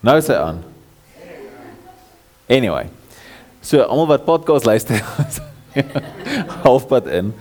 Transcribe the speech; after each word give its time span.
Nou 0.00 0.16
is 0.16 0.28
hy 0.32 0.36
aan. 0.40 0.62
Anyway. 2.48 2.88
So 3.60 3.82
almal 3.84 4.06
wat 4.06 4.24
podcast 4.24 4.64
luister 4.64 5.02
halfpad 6.64 7.10
in. 7.12 7.34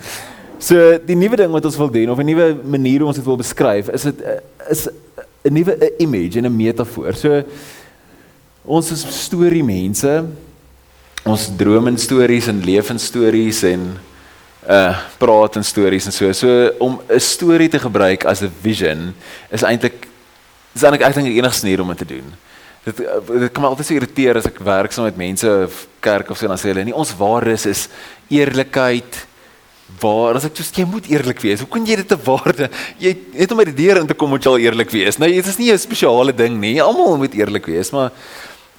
So 0.60 0.98
die 1.00 1.16
nuwe 1.16 1.40
ding 1.40 1.54
wat 1.56 1.66
ons 1.70 1.80
wil 1.80 1.92
doen 1.94 2.12
of 2.12 2.20
'n 2.20 2.28
nuwe 2.28 2.48
manier 2.68 3.00
hoe 3.00 3.08
ons 3.08 3.16
dit 3.16 3.26
wil 3.26 3.40
beskryf, 3.40 3.88
is 3.96 4.04
dit 4.04 4.20
is 4.68 4.90
'n 5.48 5.54
nuwe 5.56 5.94
image 5.98 6.38
en 6.38 6.46
'n 6.46 6.56
metafoor. 6.56 7.16
So 7.16 7.44
ons 8.66 8.92
is 8.92 9.08
storie 9.24 9.64
mense. 9.64 10.26
Ons 11.24 11.50
droom 11.56 11.88
en 11.88 11.98
stories 11.98 12.48
en 12.48 12.60
lewensstories 12.64 13.64
en 13.64 13.98
uh 14.68 15.00
praat 15.18 15.56
en 15.56 15.64
stories 15.64 16.06
en 16.06 16.12
so. 16.12 16.32
So 16.34 16.72
om 16.80 17.00
'n 17.08 17.20
storie 17.20 17.70
te 17.70 17.80
gebruik 17.80 18.26
as 18.26 18.42
'n 18.42 18.52
vision 18.62 19.16
is 19.50 19.64
eintlik 19.64 20.08
is 20.76 20.84
eintlik 20.84 21.08
ek 21.08 21.16
dink 21.16 21.28
die 21.28 21.40
enigste 21.40 21.66
manier 21.66 21.82
om 21.82 21.88
dit 21.88 21.98
te 21.98 22.06
doen. 22.06 22.36
Dit 22.84 23.00
eh, 23.04 23.40
dit 23.46 23.52
kan 23.52 23.64
my 23.64 23.72
altyd 23.72 23.90
so 23.90 23.98
irriteer 23.98 24.40
as 24.40 24.48
ek 24.50 24.62
werk 24.64 24.94
saam 24.96 25.08
met 25.10 25.20
mense 25.20 25.48
of 25.66 25.86
kerk 26.04 26.30
of 26.32 26.40
so 26.40 26.48
dan 26.48 26.60
sê 26.60 26.72
hulle 26.72 26.86
nie 26.88 26.96
ons 26.96 27.16
waardes 27.20 27.66
is 27.70 27.88
eerlikheid. 28.32 29.26
Waar 30.00 30.38
as 30.38 30.46
ek 30.46 30.62
sê 30.62 30.84
jy 30.84 30.86
moet 30.88 31.10
eerlik 31.10 31.42
wees. 31.42 31.64
Hoe 31.64 31.72
kan 31.72 31.86
jy 31.86 31.96
dit 31.96 32.12
'n 32.12 32.24
waarde? 32.24 32.70
Jy 33.00 33.18
het 33.36 33.52
om 33.52 33.58
by 33.58 33.66
die 33.72 33.80
deur 33.86 33.98
in 33.98 34.08
te 34.08 34.14
kom 34.14 34.30
moet 34.30 34.44
jy 34.44 34.52
al 34.52 34.64
eerlik 34.70 34.92
wees. 34.92 35.18
Nou 35.18 35.30
dit 35.30 35.46
is 35.46 35.58
nie 35.58 35.72
'n 35.72 35.78
spesiale 35.78 36.34
ding 36.34 36.60
nie. 36.60 36.82
Almal 36.82 37.18
moet 37.18 37.34
eerlik 37.34 37.66
wees, 37.66 37.92
maar 37.92 38.12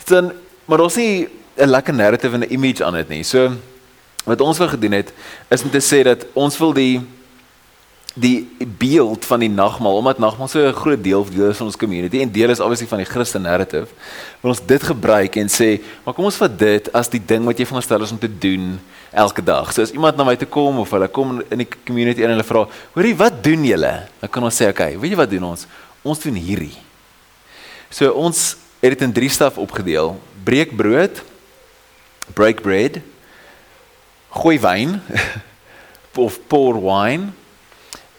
dan 0.07 0.33
maar 0.67 0.81
ons 0.81 0.95
sê 0.95 1.29
'n 1.59 1.69
lekker 1.69 1.95
narrative 1.95 2.35
en 2.35 2.41
'n 2.41 2.53
image 2.53 2.85
aan 2.85 2.95
dit 2.95 3.09
nie. 3.09 3.23
So 3.25 3.57
wat 4.25 4.41
ons 4.41 4.59
wil 4.59 4.69
gedoen 4.69 4.93
het 4.93 5.13
is 5.49 5.63
om 5.63 5.71
te 5.71 5.81
sê 5.81 6.03
dat 6.05 6.27
ons 6.35 6.59
wil 6.59 6.73
die 6.73 7.01
die 8.15 8.49
beeld 8.79 9.25
van 9.25 9.41
die 9.45 9.51
nagmaal 9.51 10.01
omdat 10.01 10.19
nagmaal 10.19 10.49
so 10.49 10.59
'n 10.67 10.73
groot 10.75 11.03
deel 11.03 11.25
deel 11.31 11.51
is 11.51 11.57
van 11.57 11.67
ons 11.67 11.77
community 11.77 12.21
en 12.21 12.33
deel 12.33 12.51
is 12.51 12.61
obviously 12.61 12.87
van 12.87 12.99
die 12.99 13.07
Christen 13.07 13.43
narrative 13.43 13.87
wil 14.41 14.51
ons 14.51 14.67
dit 14.67 14.83
gebruik 14.83 15.37
en 15.37 15.47
sê 15.47 15.81
maar 16.05 16.15
kom 16.15 16.25
ons 16.25 16.37
vat 16.37 16.59
dit 16.59 16.93
as 16.93 17.09
die 17.09 17.23
ding 17.27 17.45
wat 17.45 17.59
jy 17.59 17.65
veronderstel 17.65 18.03
is 18.03 18.11
om 18.11 18.19
te 18.19 18.39
doen 18.39 18.81
elke 19.11 19.43
dag. 19.43 19.73
So 19.73 19.83
as 19.83 19.91
iemand 19.91 20.17
na 20.17 20.25
my 20.25 20.37
toe 20.39 20.49
kom 20.49 20.79
of 20.79 20.91
hulle 20.91 21.09
kom 21.09 21.41
in 21.51 21.65
die 21.65 21.69
community 21.87 22.23
en 22.23 22.31
hulle 22.31 22.47
vra, 22.47 22.67
"Hoorie, 22.95 23.17
wat 23.17 23.43
doen 23.43 23.65
julle?" 23.65 24.07
Dan 24.21 24.31
kan 24.31 24.43
ons 24.43 24.55
sê, 24.55 24.69
"Oké, 24.69 24.83
okay, 24.83 24.99
weet 24.99 25.11
jy 25.11 25.17
wat 25.17 25.31
doen 25.31 25.45
ons? 25.45 25.67
Ons 26.03 26.19
doen 26.19 26.35
hierdie." 26.35 26.77
So 27.91 28.13
ons 28.13 28.57
het 28.81 28.91
dit 28.91 29.03
in 29.03 29.13
drie 29.13 29.29
staf 29.29 29.59
opgedeel: 29.59 30.21
breek 30.45 30.77
brood, 30.77 31.23
break 32.35 32.63
bread, 32.63 33.03
gooi 34.31 34.59
wyn 34.59 35.03
of 36.17 36.39
pour 36.49 36.79
wine 36.81 37.33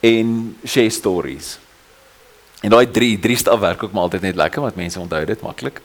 en 0.02 0.58
share 0.66 0.90
stories. 0.90 1.58
En 2.62 2.74
daai 2.74 2.86
drie 2.94 3.16
drie 3.20 3.38
staf 3.38 3.60
werk 3.60 3.84
ook 3.84 3.94
maar 3.94 4.10
altyd 4.10 4.22
net 4.22 4.36
lekker 4.36 4.62
want 4.62 4.76
mense 4.76 5.00
onthou 5.00 5.24
dit 5.26 5.42
maklik. 5.42 5.82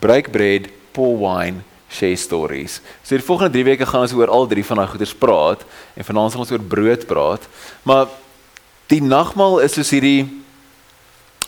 Break 0.00 0.30
bread, 0.32 0.68
pour 0.92 1.16
wine, 1.20 1.62
share 1.88 2.16
stories. 2.16 2.80
So 3.02 3.16
die 3.16 3.24
volgende 3.24 3.52
3 3.52 3.64
weke 3.70 3.86
gaan 3.86 4.04
ons 4.06 4.14
oor 4.16 4.32
al 4.32 4.48
drie 4.50 4.64
van 4.64 4.82
daai 4.82 4.90
goeders 4.90 5.14
praat 5.16 5.62
en 5.94 6.08
vanaand 6.08 6.34
sal 6.34 6.44
ons 6.44 6.52
oor 6.52 6.64
brood 6.74 7.06
praat. 7.08 7.46
Maar 7.86 8.10
die 8.90 9.02
nagmaal 9.02 9.60
is 9.64 9.76
soos 9.78 9.92
hierdie 9.94 10.26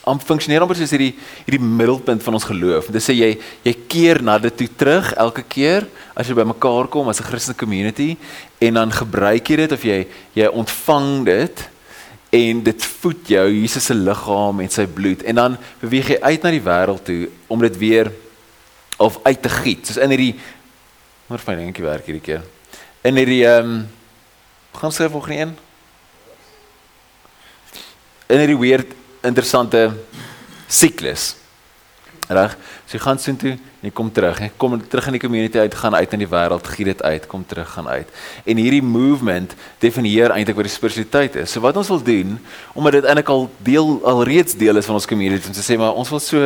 om 0.08 0.20
funksioneer 0.20 0.64
amper 0.64 0.78
soos 0.78 0.92
hierdie 0.94 1.12
hierdie 1.44 1.60
middelpunt 1.60 2.22
van 2.24 2.38
ons 2.38 2.46
geloof. 2.48 2.88
Dit 2.94 3.04
sê 3.04 3.16
jy 3.16 3.32
jy 3.66 3.74
keer 3.90 4.22
na 4.24 4.38
dit 4.42 4.54
toe 4.56 4.68
terug 4.80 5.10
elke 5.20 5.44
keer 5.44 5.88
as 6.16 6.28
jy 6.28 6.38
bymekaar 6.38 6.88
kom 6.92 7.08
as 7.08 7.20
'n 7.20 7.28
Christelike 7.28 7.60
community 7.60 8.16
en 8.60 8.74
dan 8.74 8.90
gebruik 8.90 9.50
jy 9.50 9.56
dit 9.56 9.72
of 9.72 9.82
jy 9.84 10.06
jy 10.34 10.48
ontvang 10.48 11.24
dit 11.24 11.68
en 12.30 12.62
dit 12.62 12.84
voed 13.00 13.30
jou 13.32 13.44
Jesus 13.48 13.88
se 13.88 13.94
liggaam 13.96 14.60
en 14.60 14.72
sy 14.72 14.84
bloed. 14.86 15.22
En 15.24 15.34
dan 15.40 15.56
beweeg 15.80 16.12
jy 16.12 16.18
uit 16.20 16.44
na 16.44 16.52
die 16.52 16.64
wêreld 16.64 17.04
toe 17.06 17.28
om 17.48 17.62
dit 17.64 17.78
weer 17.80 18.12
of 18.98 19.18
uit 19.24 19.42
te 19.42 19.52
giet. 19.52 19.86
Soos 19.86 20.00
in 20.02 20.12
hierdie 20.12 20.34
maar 21.28 21.42
fyn 21.44 21.60
dingetjie 21.60 21.84
werk 21.84 22.06
hierdie 22.08 22.24
keer. 22.24 22.44
In 23.04 23.18
hierdie 23.20 23.42
ehm 23.46 23.72
um, 23.72 23.80
gaan 24.78 24.92
skryf 24.94 25.10
volgende 25.10 25.40
een? 25.42 25.52
In 28.28 28.42
hierdie 28.44 28.60
weird 28.60 28.92
interessante 29.26 29.88
siklus. 30.68 31.32
Reg? 32.28 32.56
So 32.86 32.98
jy 32.98 33.00
gaan 33.02 33.18
soontoe 33.18 33.54
en 33.56 33.86
jy 33.88 33.92
kom 33.94 34.10
terug. 34.12 34.40
Jy 34.42 34.50
kom 34.60 34.74
terug 34.90 35.06
in 35.08 35.16
die 35.16 35.22
community 35.22 35.60
uit, 35.62 35.74
gaan 35.74 35.94
uit 35.94 36.12
in 36.12 36.22
die 36.24 36.28
wêreld, 36.28 36.66
gee 36.74 36.88
dit 36.88 37.02
uit, 37.02 37.26
kom 37.30 37.44
terug, 37.48 37.70
gaan 37.72 37.88
uit. 37.88 38.10
En 38.44 38.60
hierdie 38.60 38.82
movement 38.84 39.54
definieer 39.80 40.34
eintlik 40.34 40.58
wat 40.58 40.68
die 40.68 40.74
spiritualiteit 40.74 41.38
is. 41.44 41.54
So 41.54 41.64
wat 41.64 41.78
ons 41.80 41.88
wil 41.88 42.02
doen, 42.04 42.36
omdat 42.74 42.98
dit 42.98 43.08
eintlik 43.08 43.32
al 43.32 43.48
deel 43.64 43.94
al 44.04 44.22
reeds 44.28 44.58
deel 44.60 44.76
is 44.76 44.88
van 44.90 45.00
ons 45.00 45.08
community, 45.08 45.48
om 45.48 45.56
te 45.56 45.64
sê 45.64 45.78
maar 45.80 45.96
ons 45.96 46.12
wil 46.12 46.20
so 46.20 46.38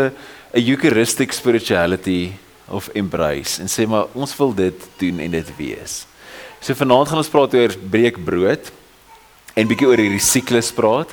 'n 0.52 0.66
eucharistic 0.68 1.32
spirituality 1.32 2.32
of 2.68 2.88
embrace 2.94 3.60
en 3.60 3.68
sê 3.68 3.86
maar 3.88 4.06
ons 4.12 4.36
wil 4.36 4.54
dit 4.54 4.88
doen 4.98 5.18
en 5.18 5.30
dit 5.30 5.56
wees. 5.56 6.06
So 6.60 6.74
vanaand 6.74 7.08
gaan 7.08 7.18
ons 7.18 7.32
praat 7.32 7.54
oor 7.54 7.74
breek 7.90 8.24
brood 8.24 8.70
en 9.54 9.68
bietjie 9.68 9.88
oor 9.88 10.00
hierdie 10.00 10.22
siklus 10.22 10.70
praat. 10.72 11.10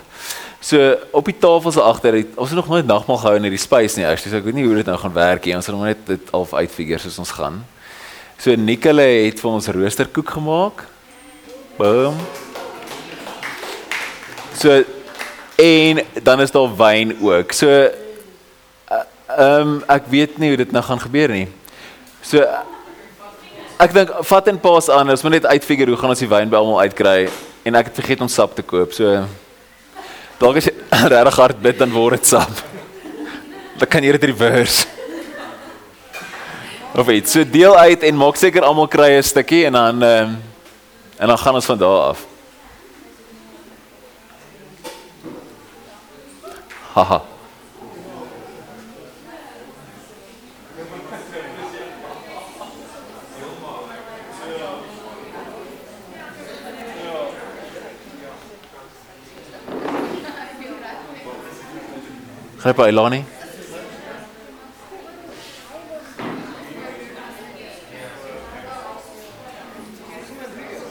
So 0.59 0.96
op 1.16 1.25
die 1.25 1.38
tafel 1.40 1.72
se 1.72 1.81
agter 1.81 2.14
het 2.14 2.36
ons 2.36 2.52
nog 2.52 2.68
nooit 2.68 2.86
nagmaal 2.86 3.18
gehou 3.18 3.36
in 3.40 3.47
hierdie 3.47 3.62
space 3.62 3.96
nie. 3.96 4.06
Actually, 4.08 4.34
so 4.34 4.42
ek 4.42 4.47
weet 4.50 4.58
nie 4.59 4.66
hoe 4.68 4.75
dit 4.81 4.90
nou 4.92 4.97
gaan 5.00 5.16
werk 5.16 5.47
nie. 5.47 5.56
Ons 5.56 5.72
gaan 5.72 5.86
net 5.88 6.02
dit 6.08 6.34
half 6.36 6.52
uitfigure 6.53 7.00
soos 7.00 7.20
ons 7.24 7.31
gaan. 7.38 7.62
So 8.40 8.56
Nikole 8.56 9.08
het 9.08 9.40
vir 9.40 9.52
ons 9.52 9.72
roosterkoek 9.72 10.36
gemaak. 10.36 10.84
Boom. 11.80 12.20
So 14.59 14.81
en 15.59 16.03
dan 16.24 16.42
is 16.44 16.52
daar 16.52 16.76
wyn 16.76 17.16
ook. 17.24 17.56
So 17.56 17.68
eh, 17.72 19.03
ehm 19.38 19.76
um, 19.80 19.84
ek 19.88 20.12
weet 20.12 20.38
nie 20.38 20.52
hoe 20.52 20.59
dit 20.59 20.72
nou 20.76 20.84
gaan 20.84 21.00
gebeur 21.00 21.31
nie. 21.31 21.47
So 22.20 22.44
ek 23.80 23.96
dink 23.96 24.12
vat 24.28 24.47
en 24.52 24.59
pas 24.59 24.90
aan. 24.91 25.16
Ons 25.16 25.24
moet 25.24 25.40
net 25.40 25.47
uitfigure 25.47 25.96
hoe 25.96 26.00
gaan 26.00 26.12
ons 26.12 26.24
die 26.24 26.31
wyn 26.31 26.52
by 26.52 26.59
almal 26.59 26.84
uitkry 26.84 27.30
en 27.64 27.80
ek 27.80 27.94
het 27.94 28.02
vergeet 28.03 28.28
om 28.28 28.28
sap 28.28 28.59
te 28.59 28.64
koop. 28.64 28.91
So 28.91 29.24
Dalk 30.39 30.61
as 30.61 30.69
jy 30.69 30.75
regtig 31.13 31.39
hard 31.41 31.61
bid 31.61 31.81
dan 31.81 31.91
word 31.91 32.19
dit 32.19 32.31
sap. 32.31 32.61
Dan 33.79 33.89
kan 33.91 34.03
jy 34.03 34.16
dit 34.16 34.29
reverse. 34.31 34.88
Of 36.95 37.09
iets. 37.11 37.35
So 37.35 37.44
deel 37.44 37.75
uit 37.75 38.03
en 38.07 38.17
maak 38.17 38.39
seker 38.39 38.63
almal 38.63 38.88
kry 38.88 39.11
'n 39.17 39.23
stukkie 39.23 39.66
en 39.67 39.73
dan 39.73 40.03
ehm 40.03 40.29
um, 40.29 40.38
en 41.19 41.28
dan 41.28 41.38
gaan 41.38 41.55
ons 41.55 41.66
van 41.66 41.78
daar 41.78 42.16
af. 42.16 42.19
Haha. 46.94 47.38
Gryp 62.59 62.75
by 62.75 62.90
Elani. 62.92 63.24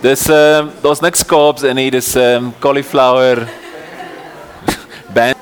Dis 0.00 0.29
ehm 0.29 0.69
um, 0.69 0.70
daar's 0.81 1.00
niks 1.05 1.25
Kaaps 1.26 1.62
in 1.69 1.76
hier, 1.76 1.94
ehm 1.94 2.44
um, 2.44 2.55
cauliflower 2.59 3.43
band. 5.15 5.37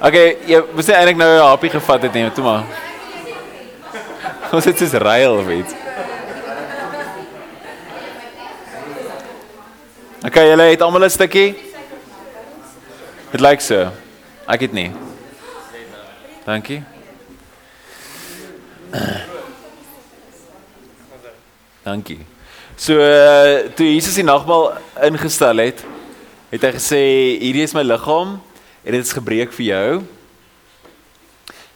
Okay, 0.00 0.38
jy 0.46 0.62
moet 0.72 0.86
sê 0.86 0.94
eintlik 0.96 1.18
nou 1.20 1.28
'n 1.34 1.50
hapie 1.50 1.70
gevat 1.70 2.02
het 2.02 2.14
net 2.16 2.34
toe 2.34 2.44
maar. 2.44 2.64
Ons 4.54 4.64
het 4.64 4.78
dis 4.78 4.92
rail 4.92 5.36
of 5.36 5.50
iets. 5.50 5.74
Okay, 10.24 10.48
julle 10.48 10.70
het 10.70 10.82
almal 10.82 11.04
'n 11.04 11.10
stukkie. 11.10 11.52
Dit 13.30 13.40
lyk 13.40 13.60
so. 13.60 13.90
Ek 14.48 14.60
het 14.60 14.72
nie. 14.72 15.07
Dankie. 16.48 16.82
Dankie. 21.84 22.24
So 22.76 22.96
uh, 22.96 23.68
toe 23.76 23.84
Jesus 23.92 24.14
die 24.16 24.24
nagmaal 24.24 24.78
ingestel 25.10 25.60
het, 25.60 25.82
het 26.48 26.64
hy 26.64 26.70
gesê 26.78 27.00
hierdie 27.42 27.66
is 27.66 27.76
my 27.76 27.84
liggaam 27.84 28.38
en 28.80 28.96
dit 28.96 29.04
is 29.04 29.12
gebreek 29.12 29.52
vir 29.58 29.66
jou. 29.66 29.90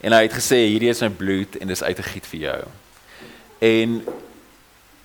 En 0.00 0.16
hy 0.16 0.22
het 0.24 0.38
gesê 0.40 0.62
hierdie 0.62 0.88
is 0.94 1.04
my 1.04 1.12
bloed 1.20 1.60
en 1.60 1.68
dit 1.68 1.76
is 1.76 1.84
uitgegiet 1.84 2.32
vir 2.32 2.40
jou. 2.46 2.58
En 3.68 4.00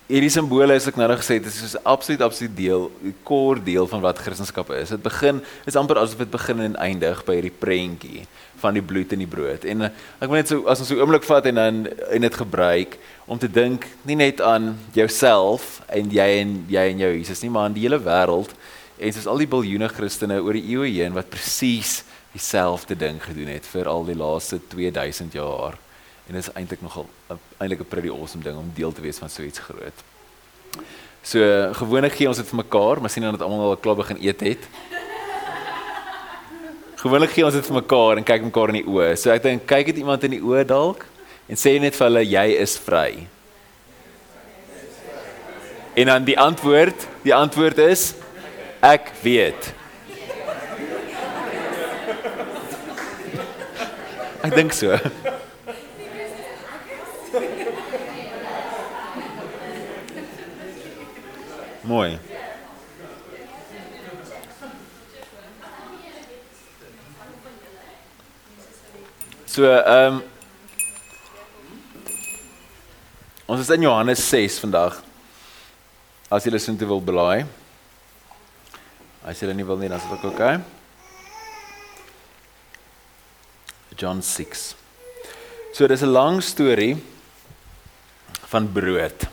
hierdie 0.08 0.30
simbole 0.32 0.72
is 0.78 0.86
ek 0.88 0.96
nou 0.96 1.06
nog 1.10 1.20
gesê 1.20 1.36
dit 1.36 1.52
is 1.52 1.74
'n 1.76 1.84
absoluut 1.84 2.22
absoluut 2.22 2.56
deel, 2.56 2.90
'n 3.04 3.14
core 3.22 3.62
deel 3.62 3.86
van 3.86 4.00
wat 4.00 4.18
Christendom 4.18 4.74
is. 4.74 4.88
Dit 4.88 5.02
begin 5.02 5.42
is 5.66 5.76
amper 5.76 5.98
asof 5.98 6.18
dit 6.18 6.30
begin 6.30 6.60
en 6.60 6.76
eindig 6.76 7.24
by 7.24 7.34
hierdie 7.34 7.58
prentjie 7.58 8.26
van 8.56 8.72
die 8.74 8.82
bloed 8.82 9.12
en 9.12 9.18
die 9.18 9.26
brood. 9.26 9.64
En 9.64 9.82
eh, 9.82 9.90
ek 10.20 10.28
wil 10.28 10.36
net 10.36 10.48
so 10.48 10.66
as 10.66 10.80
ons 10.80 10.88
so 10.88 10.94
'n 10.94 11.00
oomblik 11.00 11.24
vat 11.24 11.46
en 11.46 11.54
dan 11.54 11.86
en 12.10 12.20
dit 12.20 12.34
gebruik 12.34 12.98
om 13.26 13.38
te 13.38 13.50
dink 13.50 13.86
nie 14.02 14.16
net 14.16 14.40
aan 14.40 14.78
jouself 14.92 15.82
en 15.88 16.10
jy 16.10 16.40
en 16.40 16.64
jy 16.68 16.90
en 16.90 16.98
jou 16.98 17.12
Jesus 17.12 17.42
nie, 17.42 17.50
maar 17.50 17.64
aan 17.64 17.74
die 17.74 17.82
hele 17.82 18.00
wêreld 18.00 18.50
en 18.98 19.12
soos 19.12 19.26
al 19.26 19.38
die 19.38 19.46
biljoene 19.46 19.88
Christene 19.88 20.40
oor 20.40 20.52
die 20.52 20.70
eeue 20.72 20.88
heen 20.88 21.12
wat 21.12 21.30
presies 21.30 22.02
dieselfde 22.32 22.96
ding 22.96 23.20
gedoen 23.22 23.48
het 23.48 23.66
vir 23.66 23.86
al 23.86 24.04
die 24.04 24.16
laaste 24.16 24.58
2000 24.68 25.32
jaar 25.32 25.78
En 26.28 26.36
dit 26.36 26.42
is 26.42 26.52
eintlik 26.52 26.80
nogal 26.84 27.06
eintlik 27.56 27.80
'n 27.80 27.88
pretty 27.88 28.08
awesome 28.08 28.44
ding 28.44 28.56
om 28.56 28.70
deel 28.74 28.92
te 28.92 29.00
wees 29.00 29.18
van 29.18 29.30
so 29.30 29.42
iets 29.42 29.58
groot. 29.58 29.98
So 31.22 31.40
gewoonlik 31.72 32.12
gee 32.12 32.28
ons 32.28 32.36
dit 32.36 32.48
vir 32.48 32.56
mekaar, 32.56 33.00
maar 33.00 33.10
sien 33.10 33.22
dan 33.22 33.32
dat 33.32 33.42
almal 33.42 33.70
al 33.70 33.76
klaar 33.76 33.96
begin 33.96 34.16
eet 34.20 34.40
het. 34.40 34.68
Gewoonlik 36.96 37.30
gee 37.30 37.44
ons 37.44 37.54
dit 37.54 37.66
vir 37.66 37.74
mekaar 37.74 38.16
en 38.16 38.24
kyk 38.24 38.42
mekaar 38.42 38.68
in 38.68 38.80
die 38.82 38.86
oë. 38.86 39.16
So 39.16 39.30
ek 39.30 39.42
dink 39.42 39.66
kyk 39.66 39.86
dit 39.86 39.96
iemand 39.96 40.24
in 40.24 40.30
die 40.30 40.42
oë 40.42 40.64
dalk 40.66 41.06
en 41.48 41.56
sê 41.56 41.80
net 41.80 41.96
vir 41.96 42.06
hulle 42.06 42.24
jy 42.24 42.46
is 42.58 42.76
vry. 42.78 43.26
En 45.94 46.06
dan 46.06 46.24
die 46.24 46.38
antwoord, 46.38 47.06
die 47.22 47.34
antwoord 47.34 47.78
is 47.78 48.14
ek 48.80 49.12
weet. 49.22 49.72
Ek 54.42 54.54
dink 54.54 54.72
so. 54.72 54.98
Mooi. 61.88 62.18
So, 69.46 69.64
ehm 69.64 70.18
um, 70.18 70.22
Ons 73.48 73.62
is 73.64 73.70
in 73.72 73.86
Johannes 73.86 74.20
6 74.28 74.58
vandag. 74.60 74.98
As 76.28 76.44
lus 76.44 76.68
om 76.68 76.76
te 76.76 76.84
wil 76.84 77.00
blaai. 77.00 77.46
As 79.24 79.40
jy 79.40 79.54
nie 79.56 79.64
wil 79.64 79.80
nie, 79.80 79.88
dan 79.88 79.96
is 79.96 80.04
dit 80.04 80.12
ook 80.12 80.26
oké. 80.28 80.34
Okay. 80.34 80.60
John 83.96 84.20
6. 84.20 84.76
So 85.72 85.88
dis 85.88 86.04
'n 86.04 86.12
lang 86.12 86.42
storie 86.44 87.00
van 88.52 88.68
brood 88.72 89.24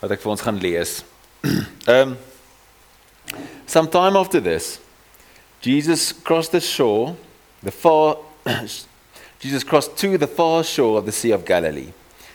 wat 0.00 0.10
ek 0.10 0.20
vir 0.20 0.30
ons 0.30 0.44
gaan 0.44 0.60
lees. 0.60 1.13
um 1.86 2.16
sometime 3.66 4.16
after 4.16 4.40
this 4.40 4.80
Jesus 5.64 6.12
crossed 6.12 6.52
the 6.52 6.60
shore, 6.60 7.16
the 7.62 7.70
far 7.70 8.18
Jesus 9.40 9.64
crossed 9.64 9.96
to 9.96 10.18
the 10.18 10.26
far 10.26 10.62
shore 10.62 10.98
of 10.98 11.06
the 11.06 11.12
Sea 11.12 11.30
of 11.30 11.46
Galilee. 11.46 11.92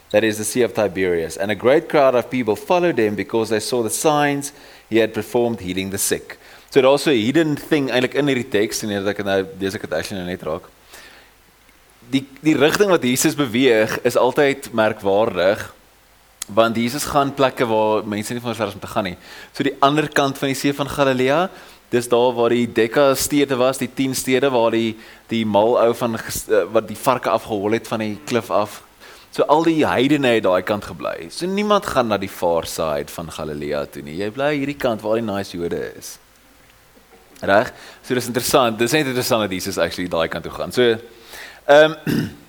That 0.09 0.23
is 0.23 0.39
the 0.39 0.43
Sea 0.43 0.63
of 0.63 0.73
Tiberias, 0.73 1.37
and 1.37 1.51
a 1.51 1.55
great 1.55 1.89
crowd 1.89 2.15
of 2.15 2.31
people 2.31 2.55
followed 2.55 2.97
him 2.97 3.13
because 3.13 3.49
they 3.49 3.59
saw 3.59 3.83
the 3.83 3.91
signs 3.91 4.51
he 4.89 4.97
had 4.97 5.13
performed 5.13 5.59
healing 5.59 5.91
the 5.91 5.99
sick. 5.99 6.39
So 6.71 6.81
daar's 6.81 7.03
so 7.03 7.11
'n 7.11 7.17
hidden 7.17 7.55
thing 7.55 7.89
eintlik 7.89 8.15
in 8.15 8.27
hierdie 8.27 8.49
teks 8.49 8.83
en 8.83 9.07
ek 9.07 9.23
nou 9.23 9.43
dis 9.59 9.75
ek 9.75 9.81
dit 9.81 9.93
actually 9.93 10.25
net 10.25 10.41
raak. 10.41 10.63
Die 12.09 12.25
die 12.41 12.57
rigting 12.57 12.89
wat 12.89 13.03
Jesus 13.03 13.35
beweeg 13.35 13.99
is 14.03 14.17
altyd 14.17 14.73
merkwaardig 14.73 15.71
want 16.53 16.77
Jesus 16.77 17.05
gaan 17.05 17.33
plekke 17.33 17.65
waar 17.69 18.05
mense 18.07 18.33
nie 18.33 18.41
van 18.41 18.55
vers 18.55 18.73
om 18.73 18.81
te 18.81 18.89
gaan 18.89 19.03
nie. 19.03 19.17
So 19.53 19.63
die 19.63 19.75
ander 19.85 20.09
kant 20.09 20.37
van 20.37 20.51
die 20.51 20.57
see 20.57 20.73
van 20.73 20.89
Galilea, 20.89 21.49
dis 21.93 22.09
daar 22.09 22.33
waar 22.37 22.53
die 22.53 22.67
Dekka 22.67 23.13
stede 23.15 23.57
was, 23.57 23.81
die 23.81 23.89
10 23.93 24.15
stede 24.15 24.49
waar 24.53 24.71
die 24.71 24.97
die 25.29 25.45
mal 25.45 25.77
ou 25.81 25.93
van 25.93 26.17
eh, 26.17 26.63
wat 26.73 26.87
die 26.89 26.97
varke 26.97 27.29
afgehol 27.29 27.77
het 27.77 27.87
van 27.87 28.05
die 28.05 28.15
klif 28.25 28.49
af. 28.51 28.81
So 29.31 29.45
al 29.45 29.63
die 29.67 29.85
heidene 29.85 30.33
het 30.35 30.43
daai 30.43 30.63
kant 30.65 30.87
gebly. 30.89 31.29
So 31.29 31.45
niemand 31.45 31.85
gaan 31.85 32.09
na 32.09 32.17
die 32.17 32.31
far 32.31 32.65
side 32.65 33.13
van 33.13 33.29
Galilea 33.31 33.85
toe 33.85 34.01
nie. 34.05 34.17
Jy 34.17 34.31
bly 34.33 34.55
hierdie 34.57 34.77
kant 34.77 35.05
waar 35.05 35.21
die 35.21 35.25
nice 35.25 35.57
Jode 35.57 35.83
is. 35.97 36.17
Reg? 37.45 37.71
So 38.03 38.17
dis 38.17 38.27
interessant. 38.27 38.79
Dis 38.79 38.91
net 38.97 39.05
interessant 39.05 39.45
dat 39.45 39.53
Jesus 39.53 39.77
actually 39.77 40.09
daai 40.09 40.27
kant 40.27 40.43
toe 40.49 40.53
gaan. 40.53 40.73
So 40.73 40.95
ehm 41.69 41.97
um, 42.05 42.29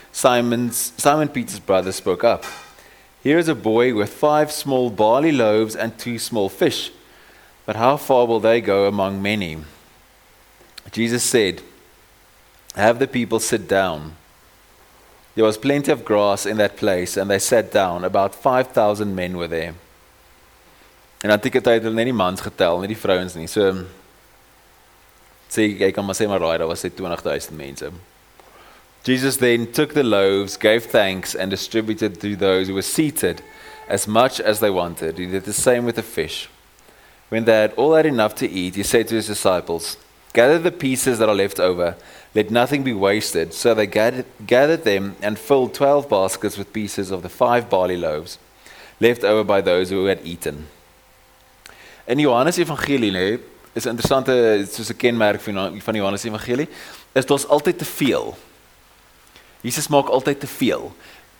Simon's, 0.11 0.93
Simon 0.97 1.29
Peter's 1.29 1.59
brother 1.59 1.91
spoke 1.91 2.23
up. 2.23 2.45
Here 3.23 3.37
is 3.37 3.47
a 3.47 3.55
boy 3.55 3.93
with 3.93 4.11
five 4.11 4.51
small 4.51 4.89
barley 4.89 5.31
loaves 5.31 5.75
and 5.75 5.97
two 5.97 6.17
small 6.19 6.49
fish. 6.49 6.91
But 7.65 7.75
how 7.75 7.97
far 7.97 8.25
will 8.25 8.39
they 8.39 8.61
go 8.61 8.87
among 8.87 9.21
many? 9.21 9.57
Jesus 10.91 11.23
said, 11.23 11.61
Have 12.75 12.99
the 12.99 13.07
people 13.07 13.39
sit 13.39 13.67
down. 13.67 14.15
There 15.35 15.45
was 15.45 15.57
plenty 15.57 15.91
of 15.91 16.03
grass 16.03 16.45
in 16.45 16.57
that 16.57 16.75
place, 16.75 17.15
and 17.15 17.29
they 17.29 17.39
sat 17.39 17.71
down. 17.71 18.03
About 18.03 18.35
5,000 18.35 19.15
men 19.15 19.37
were 19.37 19.47
there. 19.47 19.75
En 21.21 21.29
antieke 21.29 21.61
tyd 21.61 21.77
het 21.77 21.85
hulle 21.85 21.99
net 21.99 22.09
die 22.09 22.17
mans 22.17 22.41
getel, 22.41 22.79
nie 22.81 22.89
die 22.89 22.97
vrouens 22.97 23.35
nie. 23.37 23.45
So 23.47 23.85
sê 25.51 25.67
jy 25.69 25.91
kan 25.93 26.05
maar 26.05 26.17
sê 26.17 26.25
maar 26.27 26.41
raai, 26.41 26.57
daar 26.57 26.71
was 26.71 26.81
net 26.83 26.95
20000 26.97 27.53
mense. 27.57 27.91
Jesus 29.03 29.37
then 29.37 29.71
took 29.71 29.93
the 29.93 30.03
loaves, 30.03 30.57
gave 30.57 30.85
thanks, 30.85 31.33
and 31.33 31.49
distributed 31.49 32.21
to 32.21 32.35
those 32.35 32.67
who 32.67 32.75
were 32.75 32.83
seated 32.83 33.41
as 33.87 34.07
much 34.07 34.39
as 34.39 34.59
they 34.59 34.69
wanted. 34.69 35.17
He 35.17 35.25
did 35.25 35.45
the 35.45 35.53
same 35.53 35.85
with 35.85 35.95
the 35.95 36.03
fish. 36.03 36.49
When 37.29 37.45
they 37.45 37.61
had 37.61 37.73
all 37.73 37.95
had 37.95 38.05
enough 38.05 38.35
to 38.35 38.49
eat, 38.49 38.75
he 38.75 38.83
said 38.83 39.07
to 39.07 39.15
his 39.15 39.27
disciples, 39.27 39.97
Gather 40.33 40.59
the 40.59 40.71
pieces 40.71 41.19
that 41.19 41.29
are 41.29 41.35
left 41.35 41.59
over, 41.59 41.95
let 42.33 42.51
nothing 42.51 42.83
be 42.83 42.93
wasted. 42.93 43.53
So 43.53 43.73
they 43.73 43.87
gathered, 43.87 44.83
them 44.83 45.15
and 45.21 45.37
filled 45.37 45.73
twelve 45.73 46.07
baskets 46.07 46.57
with 46.57 46.71
pieces 46.71 47.11
of 47.11 47.21
the 47.21 47.29
five 47.29 47.69
barley 47.69 47.97
loaves 47.97 48.37
left 49.01 49.23
over 49.23 49.43
by 49.43 49.61
those 49.61 49.89
who 49.89 50.05
had 50.05 50.19
eaten. 50.23 50.67
In 52.07 52.19
Johannes 52.19 52.59
Evangelie 52.59 53.11
nê, 53.11 53.39
is 53.75 53.85
'n 53.85 53.95
interessante 53.95 54.65
soos 54.67 54.89
'n 54.91 54.97
kenmerk 54.97 55.41
van 55.41 55.81
van 55.81 55.95
Johannes 55.95 56.23
Evangelie, 56.23 56.67
is 57.13 57.25
dit 57.25 57.47
altyd 57.47 57.77
te 57.77 57.85
veel. 57.85 58.37
Jesus 59.61 59.89
maak 59.93 60.09
altyd 60.09 60.39
te 60.39 60.49
veel. 60.49 60.89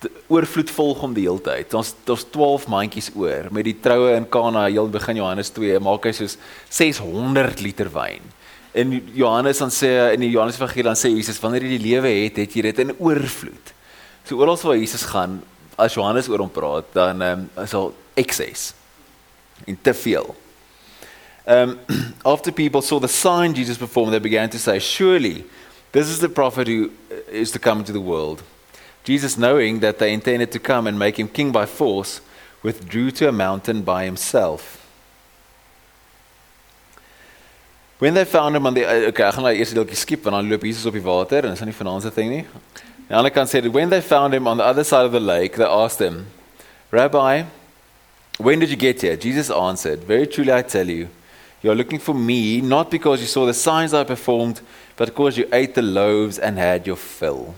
De 0.02 0.10
oorvloed 0.34 0.70
volg 0.74 1.02
hom 1.04 1.14
die 1.14 1.28
hele 1.28 1.42
tyd. 1.42 1.74
Ons 1.78 1.94
daar's 2.06 2.26
12 2.34 2.68
mandjies 2.72 3.12
oor 3.18 3.50
met 3.54 3.68
die 3.68 3.78
troue 3.82 4.16
in 4.18 4.28
Kana 4.30 4.68
heel 4.70 4.90
begin 4.90 5.22
Johannes 5.22 5.52
2 5.54 5.82
maak 5.84 6.06
hy 6.10 6.14
soos 6.18 6.38
600 6.70 7.62
liter 7.62 7.92
wyn. 7.94 8.26
En 8.72 8.94
Johannes 9.14 9.60
dan 9.60 9.74
sê 9.74 9.92
in 10.16 10.24
die 10.24 10.32
Johannes 10.32 10.58
Evangelie 10.58 10.88
dan 10.88 11.00
sê 11.00 11.12
Jesus 11.12 11.42
wanneer 11.44 11.66
jy 11.68 11.76
die 11.76 11.88
lewe 11.90 12.12
het, 12.24 12.40
het 12.40 12.56
jy 12.56 12.66
dit 12.70 12.84
in 12.86 12.94
oorvloed. 12.98 13.74
So 14.26 14.40
oral 14.40 14.60
waar 14.64 14.78
Jesus 14.80 15.04
gaan, 15.12 15.42
as 15.76 15.98
Johannes 15.98 16.30
oor 16.30 16.46
hom 16.46 16.54
praat, 16.54 16.94
dan 16.96 17.22
um, 17.26 17.50
is 17.64 17.74
al 17.76 17.92
excess 18.16 18.72
en 19.68 19.78
te 19.82 19.94
veel. 19.94 20.36
Um 21.46 21.78
after 22.34 22.52
people 22.52 22.82
saw 22.82 23.00
the 23.00 23.08
sign 23.08 23.54
Jesus 23.54 23.78
performed, 23.78 24.14
they 24.14 24.20
began 24.22 24.50
to 24.50 24.60
say, 24.60 24.80
surely 24.80 25.44
This 25.92 26.08
is 26.08 26.20
the 26.20 26.30
prophet 26.30 26.68
who 26.68 26.92
is 27.30 27.52
to 27.52 27.60
come 27.60 27.80
into 27.80 27.92
the 27.92 28.02
world. 28.02 28.44
Jesus, 29.04 29.38
knowing 29.38 29.80
that 29.80 30.00
they 30.00 30.14
intended 30.14 30.52
to 30.52 30.60
come 30.60 30.88
and 30.88 30.98
make 30.98 31.20
him 31.20 31.28
king 31.28 31.52
by 31.52 31.66
force, 31.66 32.22
withdrew 32.64 33.12
to 33.12 33.28
a 33.28 33.32
mountain 33.32 33.82
by 33.82 34.06
himself. 34.06 34.78
When 38.00 38.14
they 38.14 38.26
found 38.26 38.56
him 38.56 38.66
on 38.66 38.74
the 38.74 38.86
uh, 38.86 39.10
okay, 39.10 39.28
ek 39.28 39.36
gaan 39.36 39.44
nou 39.46 39.94
skip 39.94 40.24
want 40.26 40.34
dan 40.34 40.50
loop 40.50 40.64
Jesus 40.66 40.88
op 40.90 40.94
die 40.94 41.04
water 41.06 41.46
en 41.46 41.54
is 41.54 41.62
nie 41.62 41.74
vanaand 41.74 42.02
se 42.02 42.10
ding 42.16 42.32
nie. 42.32 42.46
The 43.08 43.16
other 43.16 43.30
kan 43.30 43.46
sê 43.46 43.62
when 43.70 43.90
they 43.90 44.02
found 44.02 44.34
him 44.34 44.48
on 44.48 44.58
the 44.58 44.64
other 44.64 44.84
side 44.84 45.06
of 45.06 45.12
the 45.12 45.20
lake, 45.20 45.56
they 45.56 45.66
asked 45.66 46.02
him, 46.02 46.26
"Rabbi, 46.90 47.44
when 48.40 48.60
did 48.60 48.70
you 48.70 48.76
get 48.76 49.02
here?" 49.02 49.16
Jesus 49.16 49.52
answered, 49.52 50.00
"Very 50.08 50.26
truly 50.26 50.52
I 50.52 50.64
tell 50.64 50.90
you, 50.90 51.10
you 51.62 51.72
are 51.72 51.76
looking 51.76 52.00
for 52.00 52.16
me 52.16 52.62
not 52.62 52.90
because 52.90 53.22
you 53.22 53.28
saw 53.28 53.46
the 53.46 53.54
signs 53.54 53.94
I 53.94 54.04
performed, 54.04 54.62
but 54.96 55.10
because 55.10 55.38
you 55.38 55.48
ate 55.54 55.76
the 55.76 55.82
loaves 55.82 56.40
and 56.40 56.58
had 56.58 56.88
your 56.88 56.96
fill. 56.96 57.54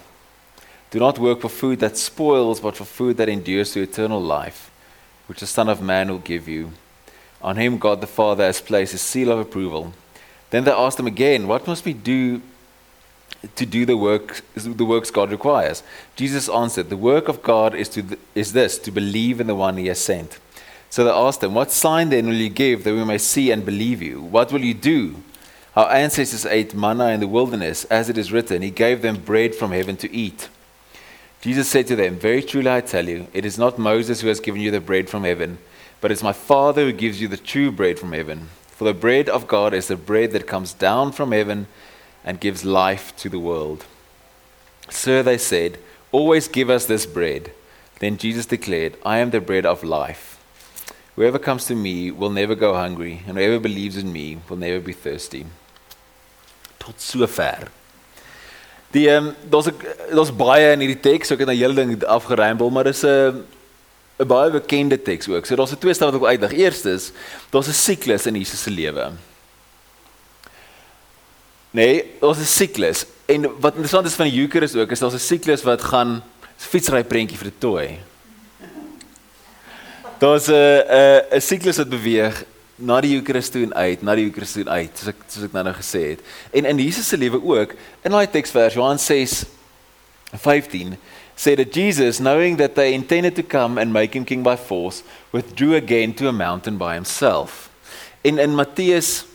Do 0.92 1.00
not 1.00 1.18
work 1.18 1.42
for 1.42 1.50
food 1.50 1.80
that 1.80 1.98
spoils, 1.98 2.60
but 2.60 2.76
for 2.76 2.86
food 2.86 3.18
that 3.18 3.30
endures 3.30 3.72
to 3.74 3.82
eternal 3.82 4.22
life, 4.22 4.70
which 5.28 5.40
the 5.40 5.48
Son 5.48 5.70
of 5.70 5.82
Man 5.82 6.10
will 6.10 6.20
give 6.20 6.48
you. 6.48 6.72
On 7.42 7.58
him 7.58 7.78
God 7.78 8.02
the 8.02 8.08
Father 8.08 8.44
has 8.44 8.62
placed 8.62 8.92
his 8.92 9.02
seal 9.02 9.32
of 9.32 9.40
approval. 9.40 9.94
Then 10.50 10.66
they 10.66 10.72
asked 10.72 11.00
him 11.00 11.08
again, 11.08 11.48
What 11.48 11.66
must 11.66 11.84
we 11.84 11.94
do 11.94 12.42
to 13.56 13.66
do 13.66 13.86
the 13.86 13.98
work 13.98 14.42
the 14.56 14.86
works 14.86 15.12
God 15.12 15.32
requires? 15.32 15.82
Jesus 16.16 16.48
answered, 16.48 16.90
The 16.90 16.98
work 16.98 17.28
of 17.28 17.42
God 17.42 17.74
is 17.74 17.90
to 17.90 18.18
is 18.36 18.54
this, 18.54 18.78
to 18.80 18.92
believe 18.92 19.42
in 19.42 19.48
the 19.48 19.56
one 19.56 19.78
he 19.78 19.88
has 19.88 20.00
sent. 20.00 20.40
So 20.94 21.04
they 21.04 21.10
asked 21.10 21.42
him, 21.42 21.56
What 21.56 21.72
sign 21.72 22.10
then 22.10 22.28
will 22.28 22.36
you 22.36 22.52
give 22.52 22.84
that 22.84 22.94
we 22.94 23.04
may 23.04 23.18
see 23.18 23.50
and 23.50 23.66
believe 23.66 24.00
you? 24.00 24.22
What 24.22 24.52
will 24.52 24.64
you 24.64 24.76
do? 24.76 25.16
Our 25.76 25.90
ancestors 25.90 26.46
ate 26.46 26.76
manna 26.76 27.08
in 27.08 27.20
the 27.20 27.28
wilderness, 27.28 27.86
as 27.86 28.10
it 28.10 28.18
is 28.20 28.32
written, 28.32 28.62
He 28.62 28.70
gave 28.70 29.02
them 29.02 29.16
bread 29.16 29.56
from 29.56 29.72
heaven 29.72 29.98
to 29.98 30.16
eat. 30.16 30.50
Jesus 31.42 31.68
said 31.68 31.88
to 31.88 31.96
them, 31.96 32.20
Very 32.20 32.44
truly 32.44 32.70
I 32.70 32.82
tell 32.82 33.10
you, 33.10 33.26
it 33.34 33.44
is 33.44 33.58
not 33.58 33.80
Moses 33.80 34.22
who 34.22 34.28
has 34.28 34.40
given 34.40 34.62
you 34.62 34.70
the 34.70 34.80
bread 34.80 35.10
from 35.10 35.24
heaven, 35.24 35.58
but 36.00 36.12
it's 36.12 36.22
my 36.22 36.32
Father 36.32 36.84
who 36.84 36.92
gives 36.94 37.20
you 37.20 37.28
the 37.28 37.38
true 37.38 37.72
bread 37.72 37.98
from 37.98 38.12
heaven. 38.12 38.50
For 38.68 38.84
the 38.84 38.94
bread 38.94 39.30
of 39.30 39.48
God 39.48 39.74
is 39.74 39.88
the 39.88 39.96
bread 39.96 40.30
that 40.34 40.46
comes 40.46 40.74
down 40.74 41.12
from 41.12 41.32
heaven 41.32 41.66
and 42.24 42.40
gives 42.40 42.64
life 42.64 43.16
to 43.18 43.30
the 43.30 43.40
world. 43.40 43.86
Sir, 44.92 45.24
they 45.24 45.40
said, 45.40 45.80
Always 46.12 46.48
give 46.48 46.70
us 46.70 46.86
this 46.86 47.08
bread. 47.08 47.52
Then 47.98 48.18
Jesus 48.18 48.46
declared, 48.46 48.96
I 49.04 49.18
am 49.18 49.32
the 49.32 49.42
bread 49.42 49.66
of 49.66 49.84
life. 49.84 50.33
Whoever 51.16 51.40
comes 51.40 51.66
to 51.66 51.76
me 51.76 52.12
will 52.12 52.32
never 52.32 52.56
go 52.56 52.74
hungry, 52.74 53.22
and 53.28 53.38
whoever 53.38 53.60
believes 53.60 53.98
in 53.98 54.12
me 54.12 54.38
will 54.50 54.58
never 54.58 54.80
be 54.80 54.94
thirsty. 54.94 55.46
Tot 56.80 57.00
sover. 57.02 57.70
Die 58.94 59.08
ehm 59.10 59.28
um, 59.28 59.36
daar's 59.50 59.68
'n 59.68 59.76
daar's 60.10 60.34
baie 60.36 60.72
in 60.74 60.80
hierdie 60.80 61.00
teks, 61.00 61.32
ek 61.32 61.40
het 61.40 61.50
'n 61.50 61.58
hele 61.58 61.74
ding 61.74 62.04
afgerambel, 62.04 62.70
maar 62.70 62.84
dis 62.84 63.04
'n 63.04 63.46
'n 64.20 64.28
baie 64.28 64.52
bekende 64.52 65.02
teks 65.02 65.30
ook. 65.30 65.46
So 65.46 65.56
daar's 65.56 65.72
'n 65.72 65.78
twee 65.78 65.94
stelle 65.94 66.12
wat 66.12 66.22
ek 66.22 66.26
wil 66.26 66.34
uitlig. 66.34 66.60
Eerstens, 66.60 67.12
daar's 67.50 67.68
'n 67.68 67.74
siklus 67.74 68.26
in 68.26 68.36
Jesus 68.36 68.62
se 68.62 68.70
lewe. 68.70 69.12
Nee, 71.72 72.06
daar's 72.20 72.40
'n 72.40 72.46
siklus. 72.46 73.06
En 73.26 73.42
wat 73.60 73.74
interessant 73.74 74.06
is 74.06 74.14
van 74.14 74.30
die 74.30 74.42
Eucharist 74.42 74.76
ook, 74.76 74.92
is 74.92 75.00
daar's 75.00 75.14
'n 75.14 75.20
siklus 75.20 75.64
wat 75.64 75.82
gaan 75.82 76.24
fietsry 76.58 77.04
prentjie 77.04 77.38
vir 77.38 77.50
die 77.50 77.60
toy. 77.60 78.00
Daar's 80.24 80.48
'n 80.48 80.54
'n 80.54 81.36
'n 81.36 81.42
siklus 81.42 81.78
wat 81.78 81.90
beweeg 81.90 82.46
na 82.76 83.02
die 83.02 83.16
Eucharist 83.16 83.52
toe 83.52 83.64
en 83.64 83.74
uit, 83.74 84.02
na 84.02 84.16
die 84.16 84.26
Eucharist 84.26 84.54
toe 84.54 84.64
en 84.64 84.70
uit, 84.70 84.92
soos 84.96 85.08
ek 85.08 85.16
soos 85.28 85.44
ek 85.44 85.52
nou 85.52 85.64
nou 85.64 85.74
gesê 85.76 86.02
het. 86.16 86.22
En 86.52 86.66
in 86.66 86.78
Jesus 86.80 87.08
se 87.08 87.18
lewe 87.18 87.44
ook, 87.44 87.76
in 88.02 88.12
daai 88.12 88.28
teksvers 88.32 88.74
Johannes 88.74 89.06
6 89.06 89.46
15 90.40 90.98
said 91.36 91.58
that 91.58 91.76
Jesus, 91.76 92.18
knowing 92.18 92.58
that 92.58 92.76
they 92.76 92.94
intended 92.94 93.36
to 93.36 93.44
come 93.44 93.82
and 93.82 93.92
make 93.92 94.16
him 94.16 94.24
king 94.24 94.44
by 94.44 94.56
force, 94.56 95.04
withdrew 95.32 95.76
again 95.76 96.14
to 96.14 96.28
a 96.28 96.32
mountain 96.32 96.78
by 96.78 96.94
himself. 96.94 97.70
In 98.22 98.40
in 98.40 98.56
Matteus 98.56 99.26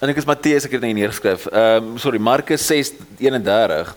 en 0.00 0.08
ek 0.08 0.16
is 0.16 0.24
Matteus 0.26 0.64
ek 0.64 0.72
het 0.72 0.80
dit 0.80 0.94
neergeskryf. 0.94 1.46
Ehm 1.46 1.92
um, 1.92 1.98
sorry, 1.98 2.18
Markus 2.18 2.66
6:31 2.66 3.94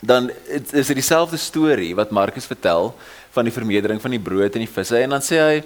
dan 0.00 0.30
is 0.70 0.86
dit 0.86 0.94
dieselfde 0.94 1.36
storie 1.36 1.94
wat 1.94 2.10
Markus 2.10 2.46
vertel 2.46 2.94
van 3.34 3.48
die 3.48 3.54
vermeerdering 3.54 4.00
van 4.02 4.14
die 4.14 4.22
brood 4.22 4.54
en 4.54 4.64
die 4.64 4.70
visse 4.70 4.98
en 5.02 5.16
dan 5.16 5.24
sê 5.24 5.38
hy 5.42 5.60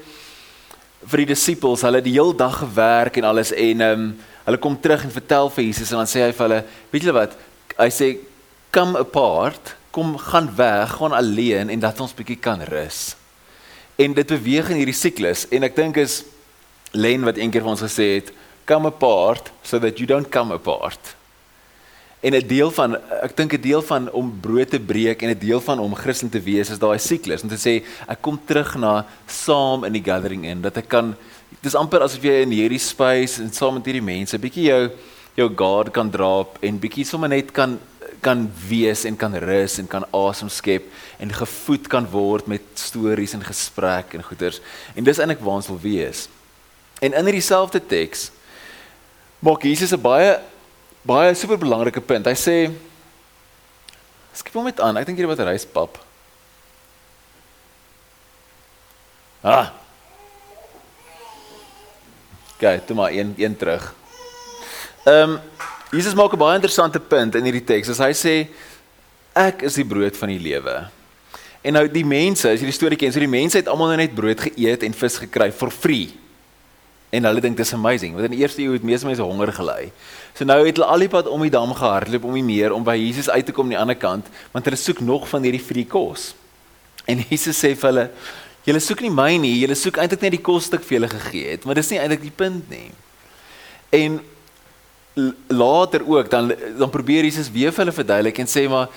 vir 1.11 1.23
die 1.23 1.33
disippels, 1.33 1.83
hulle 1.83 1.99
het 1.99 2.07
die 2.07 2.15
heel 2.15 2.35
dag 2.37 2.61
gewerk 2.63 3.19
en 3.19 3.27
alles 3.31 3.53
en 3.55 3.81
ehm 3.81 4.05
um, 4.05 4.13
hulle 4.43 4.59
kom 4.59 4.75
terug 4.75 5.05
en 5.07 5.13
vertel 5.15 5.49
vir 5.55 5.65
Jesus 5.69 5.93
en 5.95 6.01
dan 6.01 6.09
sê 6.11 6.25
hy 6.25 6.33
vir 6.35 6.43
hulle, 6.43 6.57
weet 6.91 7.05
julle 7.05 7.15
wat? 7.15 7.37
Hy 7.79 7.87
sê 7.95 8.09
come 8.75 8.99
apart, 8.99 9.77
kom 9.95 10.17
gaan 10.19 10.49
weg, 10.59 10.97
gaan 10.99 11.15
alleen 11.15 11.71
en 11.71 11.83
dat 11.83 12.01
ons 12.03 12.15
bietjie 12.19 12.41
kan 12.43 12.59
rus. 12.67 13.13
En 14.03 14.17
dit 14.17 14.35
beweeg 14.35 14.73
in 14.73 14.81
hierdie 14.81 14.99
siklus 14.99 15.45
en 15.55 15.69
ek 15.69 15.79
dink 15.79 16.01
is 16.03 16.25
Len 16.93 17.23
wat 17.25 17.39
eendag 17.41 17.63
vir 17.63 17.71
ons 17.73 17.85
gesê 17.87 18.09
het, 18.19 18.33
come 18.69 18.91
apart 18.91 19.53
so 19.63 19.79
that 19.79 20.03
you 20.03 20.07
don't 20.11 20.29
come 20.29 20.53
apart. 20.53 21.15
En 22.23 22.35
'n 22.35 22.47
deel 22.47 22.71
van 22.71 22.97
ek 23.23 23.37
dink 23.37 23.53
'n 23.55 23.61
deel 23.61 23.83
van 23.83 24.11
om 24.11 24.31
brood 24.41 24.71
te 24.71 24.81
breek 24.81 25.23
en 25.23 25.31
'n 25.31 25.39
deel 25.39 25.61
van 25.61 25.79
om 25.79 25.95
Christen 25.95 26.31
te 26.31 26.41
wees 26.41 26.71
is 26.71 26.79
daai 26.79 26.99
siklus 26.99 27.43
om 27.43 27.49
te 27.49 27.59
sê 27.59 27.83
ek 28.09 28.23
kom 28.23 28.39
terug 28.47 28.77
na 28.79 29.07
saam 29.27 29.85
in 29.85 29.93
die 29.93 30.05
gathering 30.05 30.45
in 30.45 30.63
dat 30.63 30.77
ek 30.77 30.89
kan 30.89 31.17
dis 31.61 31.75
amper 31.75 32.01
asof 32.01 32.23
jy 32.23 32.43
in 32.43 32.51
hierdie 32.51 32.79
space 32.79 33.43
en 33.43 33.53
saam 33.53 33.75
met 33.75 33.85
hierdie 33.85 34.03
mense 34.15 34.39
bietjie 34.39 34.71
jou 34.71 34.91
jou 35.35 35.49
guard 35.57 35.93
kan 35.93 36.11
drop 36.11 36.59
en 36.63 36.79
bietjie 36.79 37.05
sommer 37.05 37.29
net 37.29 37.51
kan 37.53 37.79
kan 38.23 38.47
wees 38.69 39.05
en 39.05 39.17
kan 39.17 39.35
rus 39.35 39.79
en 39.79 39.89
kan 39.91 40.05
asem 40.15 40.49
skep 40.49 40.85
en 41.19 41.33
gevoed 41.33 41.89
kan 41.91 42.07
word 42.07 42.47
met 42.47 42.63
stories 42.79 43.35
en 43.35 43.43
gesprek 43.43 44.15
en 44.15 44.23
goeters. 44.23 44.61
En 44.95 45.05
dis 45.05 45.19
eintlik 45.19 45.43
waar 45.43 45.59
ons 45.59 45.71
wil 45.73 45.81
wees. 45.83 46.29
En 47.03 47.13
in 47.19 47.27
hierdie 47.27 47.43
selfde 47.43 47.83
teks 47.83 48.31
maak 49.43 49.67
Jesus 49.67 49.93
'n 49.93 50.01
baie 50.01 50.39
baie 51.03 51.35
super 51.35 51.59
belangrike 51.59 52.01
punt. 52.01 52.27
Hy 52.27 52.39
sê 52.39 52.57
skep 54.33 54.55
hom 54.55 54.67
met 54.69 54.81
aan. 54.81 54.97
Ek 54.97 55.07
dink 55.07 55.19
hierdie 55.19 55.33
wat 55.35 55.45
reis 55.47 55.67
pap. 55.69 55.99
Ah. 59.43 59.73
Gaan, 62.63 62.85
toe 62.87 62.97
maar 62.97 63.11
een 63.11 63.35
een 63.37 63.57
terug. 63.57 63.91
Ehm 65.05 65.31
um, 65.31 65.41
Jesus 65.93 66.15
maak 66.15 66.33
'n 66.33 66.39
baie 66.39 66.55
interessante 66.55 67.01
punt 67.01 67.35
in 67.35 67.45
hierdie 67.45 67.65
teks. 67.65 67.89
As 67.89 67.99
hy 67.99 68.13
sê 68.15 68.35
ek 69.35 69.63
is 69.63 69.75
die 69.75 69.85
brood 69.85 70.17
van 70.17 70.29
die 70.29 70.41
lewe. 70.41 70.89
En 71.63 71.73
nou 71.73 71.89
die 71.89 72.05
mense, 72.05 72.49
as 72.49 72.61
jy 72.61 72.67
die 72.67 72.75
storie 72.75 72.97
ken, 72.99 73.13
so 73.13 73.21
die 73.23 73.31
mense 73.31 73.59
het 73.59 73.69
almal 73.69 73.93
nou 73.93 73.97
net 73.97 74.15
brood 74.15 74.41
geëet 74.41 74.83
en 74.83 74.95
vis 74.95 75.19
gekry 75.19 75.53
for 75.53 75.71
free. 75.71 76.11
En 77.13 77.29
hulle 77.29 77.43
dink 77.45 77.59
dis 77.61 77.75
amazing, 77.77 78.15
want 78.17 78.31
in 78.31 78.33
die 78.33 78.41
eerste 78.41 78.63
eeu 78.65 78.73
het 78.73 78.85
meeste 78.89 79.07
mense 79.09 79.25
honger 79.25 79.53
gely. 79.53 79.91
So 80.33 80.49
nou 80.49 80.63
het 80.65 80.79
hulle 80.79 80.89
al 80.89 81.05
die 81.05 81.11
pad 81.13 81.29
om 81.29 81.43
die 81.45 81.53
dam 81.53 81.75
gehardloop 81.77 82.25
om 82.25 82.39
die 82.39 82.47
meer 82.47 82.73
om 82.73 82.87
by 82.87 82.97
Jesus 82.97 83.29
uit 83.29 83.45
te 83.45 83.53
kom 83.53 83.69
aan 83.69 83.75
die 83.75 83.81
ander 83.83 83.99
kant, 84.01 84.31
want 84.55 84.69
hulle 84.69 84.81
soek 84.81 85.03
nog 85.05 85.29
van 85.29 85.45
hierdie 85.45 85.61
free 85.61 85.85
kos. 85.85 86.31
En 87.05 87.21
Jesus 87.29 87.61
sê 87.61 87.75
vir 87.77 87.91
hulle, 87.91 88.07
julle 88.65 88.81
soek 88.81 89.05
nie 89.05 89.13
my 89.13 89.31
nie, 89.43 89.59
julle 89.61 89.77
soek 89.77 90.01
eintlik 90.01 90.25
net 90.25 90.39
die 90.39 90.45
kos 90.49 90.71
wat 90.71 90.81
ek 90.81 90.89
vir 90.89 90.99
julle 91.01 91.13
gegee 91.13 91.57
het, 91.57 91.67
maar 91.69 91.77
dis 91.77 91.93
nie 91.93 92.01
eintlik 92.01 92.25
die 92.25 92.37
punt 92.43 92.73
nie. 92.73 92.89
En 93.93 94.21
later 95.53 96.09
ook 96.09 96.31
dan 96.31 96.55
dan 96.79 96.91
probeer 96.91 97.25
Jesus 97.29 97.51
weer 97.53 97.73
vir 97.73 97.85
hulle 97.85 97.93
verduidelik 97.93 98.39
en 98.39 98.49
sê 98.49 98.65
maar 98.69 98.89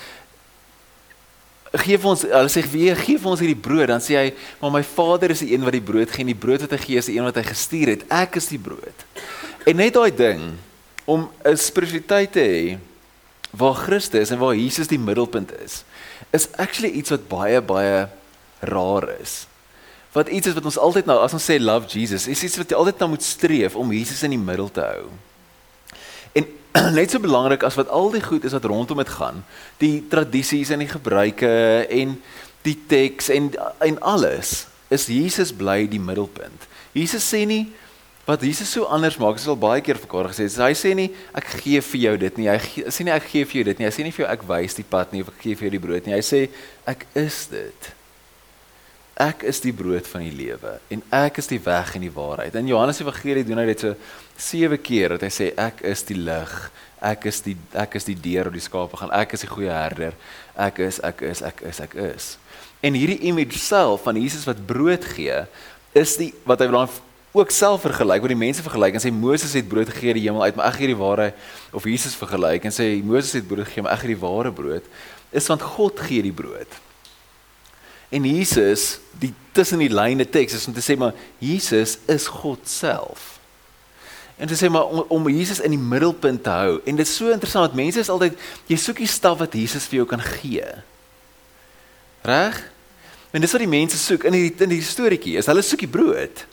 gee 1.82 1.98
vir 1.98 2.10
ons 2.12 2.24
hulle 2.25 2.51
sê 2.51 2.63
wie 2.72 2.91
gee 3.00 3.20
vir 3.22 3.32
ons 3.32 3.41
hierdie 3.41 3.63
brood. 3.67 3.88
Dan 3.91 4.03
sê 4.03 4.17
hy 4.20 4.27
maar 4.62 4.74
my 4.77 4.84
Vader 4.86 5.34
is 5.36 5.44
die 5.44 5.53
een 5.53 5.65
wat 5.65 5.75
die 5.75 5.84
brood 5.84 6.12
gee 6.12 6.25
en 6.25 6.32
die 6.32 6.38
brood 6.46 6.63
wat 6.65 6.75
hy 6.75 6.82
gee 6.84 7.01
is 7.01 7.10
die 7.12 7.17
een 7.17 7.27
wat 7.27 7.39
hy 7.39 7.46
gestuur 7.48 7.94
het. 7.94 8.05
Ek 8.13 8.38
is 8.41 8.50
die 8.51 8.62
brood. 8.62 9.05
En 9.65 9.79
net 9.82 9.96
daai 9.98 10.12
ding 10.15 10.53
om 11.05 11.29
'n 11.46 11.58
spiritualiteit 11.58 12.32
te 12.32 12.46
hê 12.46 12.77
waar 13.51 13.75
Christus 13.75 14.32
en 14.32 14.39
waar 14.39 14.55
Jesus 14.55 14.88
die 14.88 15.00
middelpunt 15.00 15.51
is 15.63 15.84
is 16.32 16.48
actually 16.58 16.91
iets 16.91 17.10
wat 17.10 17.27
baie 17.27 17.62
baie 17.62 18.08
rar 18.60 19.10
is. 19.22 19.48
Wat 20.12 20.27
iets 20.27 20.48
is 20.48 20.53
wat 20.53 20.65
ons 20.65 20.77
altyd 20.77 21.05
nou 21.05 21.20
as 21.20 21.34
ons 21.34 21.44
sê 21.44 21.60
love 21.60 21.88
Jesus 21.88 22.27
is 22.27 22.44
iets 22.44 22.58
wat 22.58 22.70
jy 22.70 22.77
altyd 22.77 23.00
nou 23.00 23.10
moet 23.10 23.24
streef 23.24 23.75
om 23.75 23.91
Jesus 23.91 24.24
in 24.24 24.36
die 24.36 24.39
middel 24.39 24.72
te 24.72 24.82
hou 24.82 25.12
net 26.98 27.12
so 27.12 27.20
belangrik 27.24 27.63
as 27.63 27.77
wat 27.79 27.89
al 27.94 28.12
die 28.12 28.24
goed 28.24 28.44
is 28.44 28.55
wat 28.55 28.67
rondom 28.67 29.00
dit 29.00 29.12
gaan, 29.17 29.44
die 29.79 30.03
tradisies 30.12 30.74
en 30.74 30.84
die 30.84 30.91
gebruike 30.91 31.51
en 31.88 32.17
die 32.65 32.77
teks 32.89 33.29
en 33.34 33.51
en 33.84 34.00
alles, 34.01 34.65
is 34.89 35.08
Jesus 35.10 35.53
bly 35.55 35.86
die 35.89 36.01
middelpunt. 36.01 36.67
Jesus 36.96 37.25
sê 37.25 37.46
nie 37.48 37.65
wat 38.25 38.41
Jesus 38.41 38.72
so 38.74 38.88
anders 38.89 39.20
maak, 39.22 39.38
is 39.38 39.46
al 39.48 39.60
baie 39.60 39.84
keer 39.86 40.00
vir 40.00 40.08
mekaar 40.08 40.32
gesê. 40.32 40.48
Hy 40.50 40.74
sê 40.77 40.96
nie 40.98 41.12
ek 41.38 41.51
gee 41.62 41.82
vir 41.91 42.01
jou 42.08 42.15
dit 42.24 42.39
nie. 42.41 42.48
Hy 42.50 42.89
sê 42.89 43.05
nie 43.05 43.13
ek 43.13 43.27
gee 43.29 43.46
vir 43.46 43.60
jou 43.60 43.65
dit 43.70 43.82
nie. 43.82 43.88
Hy 43.88 43.94
sê 43.94 44.05
nie 44.08 44.13
vir 44.15 44.25
jou 44.25 44.32
ek 44.32 44.48
wys 44.50 44.79
die 44.79 44.88
pad 44.96 45.13
nie 45.13 45.22
of 45.22 45.29
ek 45.29 45.44
gee 45.44 45.60
vir 45.60 45.67
jou 45.67 45.75
die 45.75 45.84
brood 45.84 46.10
nie. 46.10 46.15
Hy 46.17 46.24
sê 46.25 46.41
ek 46.89 47.05
is 47.22 47.44
dit. 47.53 47.91
Ek 49.15 49.45
is 49.48 49.62
die 49.63 49.72
brood 49.72 50.03
van 50.12 50.25
die 50.25 50.34
lewe 50.36 50.74
en 50.91 51.00
ek 51.15 51.38
is 51.39 51.48
die 51.48 51.60
weg 51.63 51.93
en 51.95 52.03
die 52.03 52.12
waarheid. 52.12 52.55
In 52.60 52.67
Johannes 52.67 52.98
Evangelie 53.00 53.45
doen 53.48 53.62
hy 53.62 53.69
dit 53.69 53.86
so 53.86 53.93
sewe 54.36 54.75
keer 54.75 55.15
dat 55.15 55.24
hy 55.24 55.29
sê 55.31 55.48
ek 55.55 55.86
is 55.88 56.03
die 56.03 56.17
lig. 56.19 56.55
Ek 57.00 57.29
is 57.31 57.39
die 57.45 57.53
ek 57.79 57.95
is 57.95 58.10
die 58.10 58.17
deur 58.19 58.50
op 58.50 58.57
die 58.57 58.63
skape 58.65 59.00
gaan. 59.00 59.13
Ek 59.15 59.38
is 59.38 59.45
die 59.45 59.51
goeie 59.53 59.72
herder. 59.72 60.17
Ek 60.60 60.81
is 60.84 61.00
ek 61.00 61.24
is 61.29 61.39
ek 61.48 61.63
is 61.63 61.79
ek 61.86 61.95
is. 61.95 62.27
En 62.84 62.98
hierdie 63.00 63.22
image 63.31 63.55
self 63.55 64.03
van 64.03 64.19
Jesus 64.19 64.43
wat 64.50 64.60
brood 64.67 65.07
gee, 65.15 65.45
is 65.95 66.17
die 66.19 66.34
wat 66.43 66.60
hy 66.60 66.67
dan 66.74 66.91
ook 67.36 67.51
self 67.55 67.86
vergelyk 67.88 68.24
met 68.24 68.31
die 68.31 68.43
mense 68.43 68.63
vergelyk 68.63 68.98
en 69.00 69.03
sê 69.03 69.13
Moses 69.15 69.55
het 69.55 69.67
brood 69.72 69.89
gegee 69.91 70.12
uit 70.12 70.19
die 70.19 70.25
hemel 70.27 70.43
uit, 70.43 70.60
maar 70.60 70.67
ek 70.74 70.81
gee 70.81 70.91
die 70.91 71.00
ware 71.00 71.31
of 71.75 71.88
Jesus 71.88 72.15
vergelyk 72.19 72.67
en 72.67 72.75
sê 72.75 72.89
Moses 73.03 73.31
het 73.39 73.48
brood 73.48 73.67
gegee, 73.67 73.84
maar 73.84 73.95
ek 73.95 74.03
gee 74.03 74.12
die 74.12 74.24
ware 74.24 74.51
brood. 74.55 74.91
Is 75.36 75.48
want 75.51 75.63
God 75.63 76.03
gee 76.03 76.24
die 76.27 76.36
brood. 76.36 76.84
En 78.09 78.24
Jesus, 78.24 79.00
die 79.19 79.33
tussen 79.55 79.79
die 79.79 79.89
lyne 79.89 80.27
teks 80.29 80.53
is 80.53 80.67
om 80.67 80.75
te 80.75 80.83
sê 80.83 80.97
maar 81.00 81.15
Jesus 81.39 81.97
is 82.12 82.27
God 82.27 82.67
self. 82.69 83.35
En 84.35 84.47
te 84.51 84.57
sê 84.59 84.69
maar 84.69 84.85
om, 84.91 85.05
om 85.07 85.29
Jesus 85.31 85.62
in 85.63 85.71
die 85.71 85.79
middelpunt 85.79 86.43
te 86.43 86.51
hou. 86.51 86.79
En 86.85 86.95
dit 87.00 87.07
is 87.07 87.15
so 87.15 87.31
interessant 87.31 87.69
dat 87.69 87.77
mense 87.77 88.00
is 88.00 88.12
altyd 88.12 88.35
jy 88.67 88.77
soek 88.79 89.00
die 89.00 89.09
staf 89.09 89.39
wat 89.39 89.55
Jesus 89.55 89.88
vir 89.88 90.01
jou 90.01 90.07
kan 90.12 90.24
gee. 90.24 90.65
Reg? 92.25 92.59
En 93.31 93.43
dis 93.43 93.51
wat 93.51 93.63
die 93.63 93.71
mense 93.71 94.00
soek 94.00 94.27
in 94.27 94.35
hierdie 94.35 94.67
in 94.67 94.75
die 94.75 94.83
storieetjie. 94.83 95.38
Is 95.39 95.47
hulle 95.51 95.63
soek 95.65 95.85
die 95.85 95.91
brood. 95.91 96.43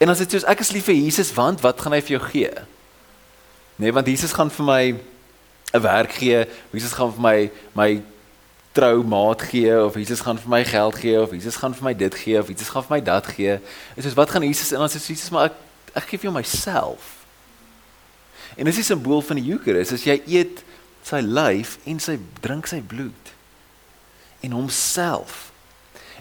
En 0.00 0.12
as 0.12 0.20
dit 0.22 0.36
soos 0.36 0.46
ek 0.48 0.62
is 0.64 0.72
lief 0.76 0.86
vir 0.88 0.96
Jesus 0.96 1.32
want 1.36 1.64
wat 1.64 1.80
gaan 1.80 1.96
hy 1.96 2.02
vir 2.04 2.16
jou 2.18 2.22
gee? 2.30 2.52
Nee, 3.80 3.92
want 3.96 4.08
Jesus 4.08 4.32
gaan 4.36 4.52
vir 4.52 4.66
my 4.68 4.82
'n 5.72 5.82
werk 5.82 6.12
gee. 6.12 6.44
Jesus 6.72 6.92
gaan 6.92 7.12
vir 7.12 7.22
my 7.22 7.50
my 7.74 8.02
trou 8.72 9.02
maat 9.02 9.42
gee 9.50 9.72
of 9.84 9.96
Jesus 9.98 10.22
gaan 10.22 10.38
vir 10.38 10.50
my 10.52 10.62
geld 10.64 10.98
gee 11.00 11.16
of 11.20 11.32
Jesus 11.34 11.56
gaan 11.58 11.74
vir 11.74 11.88
my 11.88 11.94
dit 11.94 12.14
gee 12.14 12.38
of 12.38 12.48
Jesus 12.48 12.68
gaan 12.70 12.86
vir 12.86 12.96
my 12.96 13.00
dat 13.04 13.26
gee. 13.26 13.58
Is 13.96 14.14
wat 14.14 14.30
gaan 14.30 14.46
Jesus 14.46 14.72
en 14.72 14.84
dan 14.84 14.92
sê 14.92 15.00
Jesus 15.02 15.30
maar 15.30 15.50
ek 15.50 15.58
ek 15.98 16.12
gee 16.12 16.22
vir 16.22 16.30
jou 16.30 16.36
myself. 16.36 17.16
En 18.56 18.68
dis 18.68 18.78
die 18.78 18.86
simbool 18.86 19.22
van 19.26 19.38
die 19.40 19.50
Eucharist, 19.50 19.94
as 19.94 20.06
jy 20.06 20.20
eet 20.26 20.62
sy 21.06 21.18
lyf 21.24 21.78
en 21.88 21.98
sy 22.02 22.18
drink 22.42 22.68
sy 22.70 22.78
bloed. 22.82 23.30
en 24.40 24.50
homself. 24.50 25.52